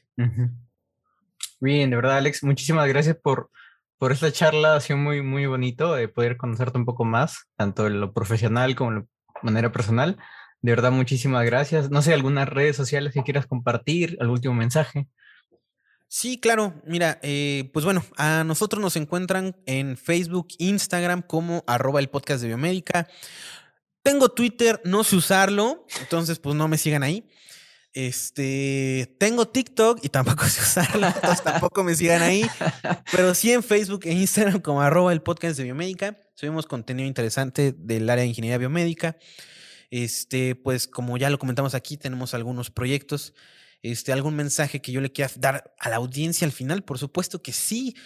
[1.61, 3.51] Bien, de verdad, Alex, muchísimas gracias por,
[3.99, 4.77] por esta charla.
[4.77, 8.75] Ha sido muy, muy bonito de poder conocerte un poco más, tanto en lo profesional
[8.75, 9.09] como en lo
[9.43, 10.17] manera personal.
[10.63, 11.91] De verdad, muchísimas gracias.
[11.91, 15.09] No sé, algunas redes sociales que quieras compartir, algún último mensaje.
[16.09, 16.75] Sí, claro.
[16.87, 22.43] Mira, eh, pues bueno, a nosotros nos encuentran en Facebook, Instagram como arroba el podcast
[22.43, 23.09] de biomédica.
[24.03, 27.29] Tengo Twitter, no sé usarlo, entonces pues no me sigan ahí.
[27.97, 32.45] Este, tengo TikTok y tampoco sé usarlo, entonces tampoco me sigan ahí.
[33.11, 36.21] Pero sí en Facebook e Instagram como arroba el podcast de biomédica.
[36.35, 39.17] Subimos contenido interesante del área de ingeniería biomédica.
[39.91, 43.33] Este, pues como ya lo comentamos aquí, tenemos algunos proyectos.
[43.81, 47.41] Este, algún mensaje que yo le quiera dar a la audiencia al final, por supuesto
[47.41, 47.97] que sí.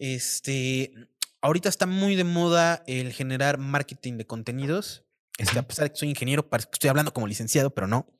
[0.00, 0.92] Este,
[1.40, 5.04] ahorita está muy de moda el generar marketing de contenidos.
[5.38, 8.15] Este, a pesar de que soy ingeniero, estoy hablando como licenciado, pero no.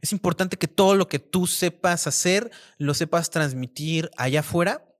[0.00, 4.90] Es importante que todo lo que tú sepas hacer, lo sepas transmitir allá afuera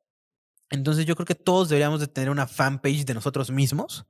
[0.70, 4.06] entonces yo creo que todos deberíamos de tener una fanpage de nosotros mismos.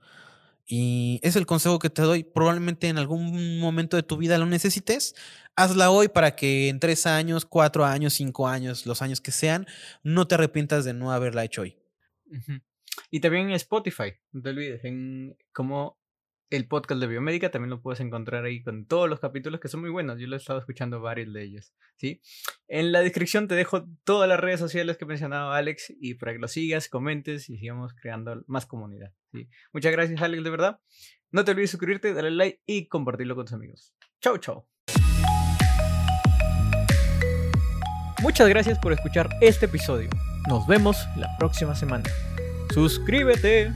[0.66, 2.22] Y es el consejo que te doy.
[2.22, 5.16] Probablemente en algún momento de tu vida lo necesites.
[5.56, 9.66] Hazla hoy para que en tres años, cuatro años, cinco años, los años que sean,
[10.04, 11.76] no te arrepientas de no haberla hecho hoy.
[13.10, 14.84] Y también en Spotify, no te olvides,
[16.50, 19.80] el podcast de Biomédica también lo puedes encontrar ahí con todos los capítulos que son
[19.80, 20.18] muy buenos.
[20.18, 21.72] Yo lo he estado escuchando varios de ellos.
[21.96, 22.20] ¿sí?
[22.66, 26.38] En la descripción te dejo todas las redes sociales que mencionaba Alex y para que
[26.38, 29.12] lo sigas, comentes y sigamos creando más comunidad.
[29.32, 29.48] ¿sí?
[29.72, 30.80] Muchas gracias, Alex, de verdad.
[31.30, 33.94] No te olvides suscribirte, darle like y compartirlo con tus amigos.
[34.20, 34.66] Chau, chau.
[38.20, 40.10] Muchas gracias por escuchar este episodio.
[40.48, 42.10] Nos vemos la próxima semana.
[42.74, 43.72] Suscríbete.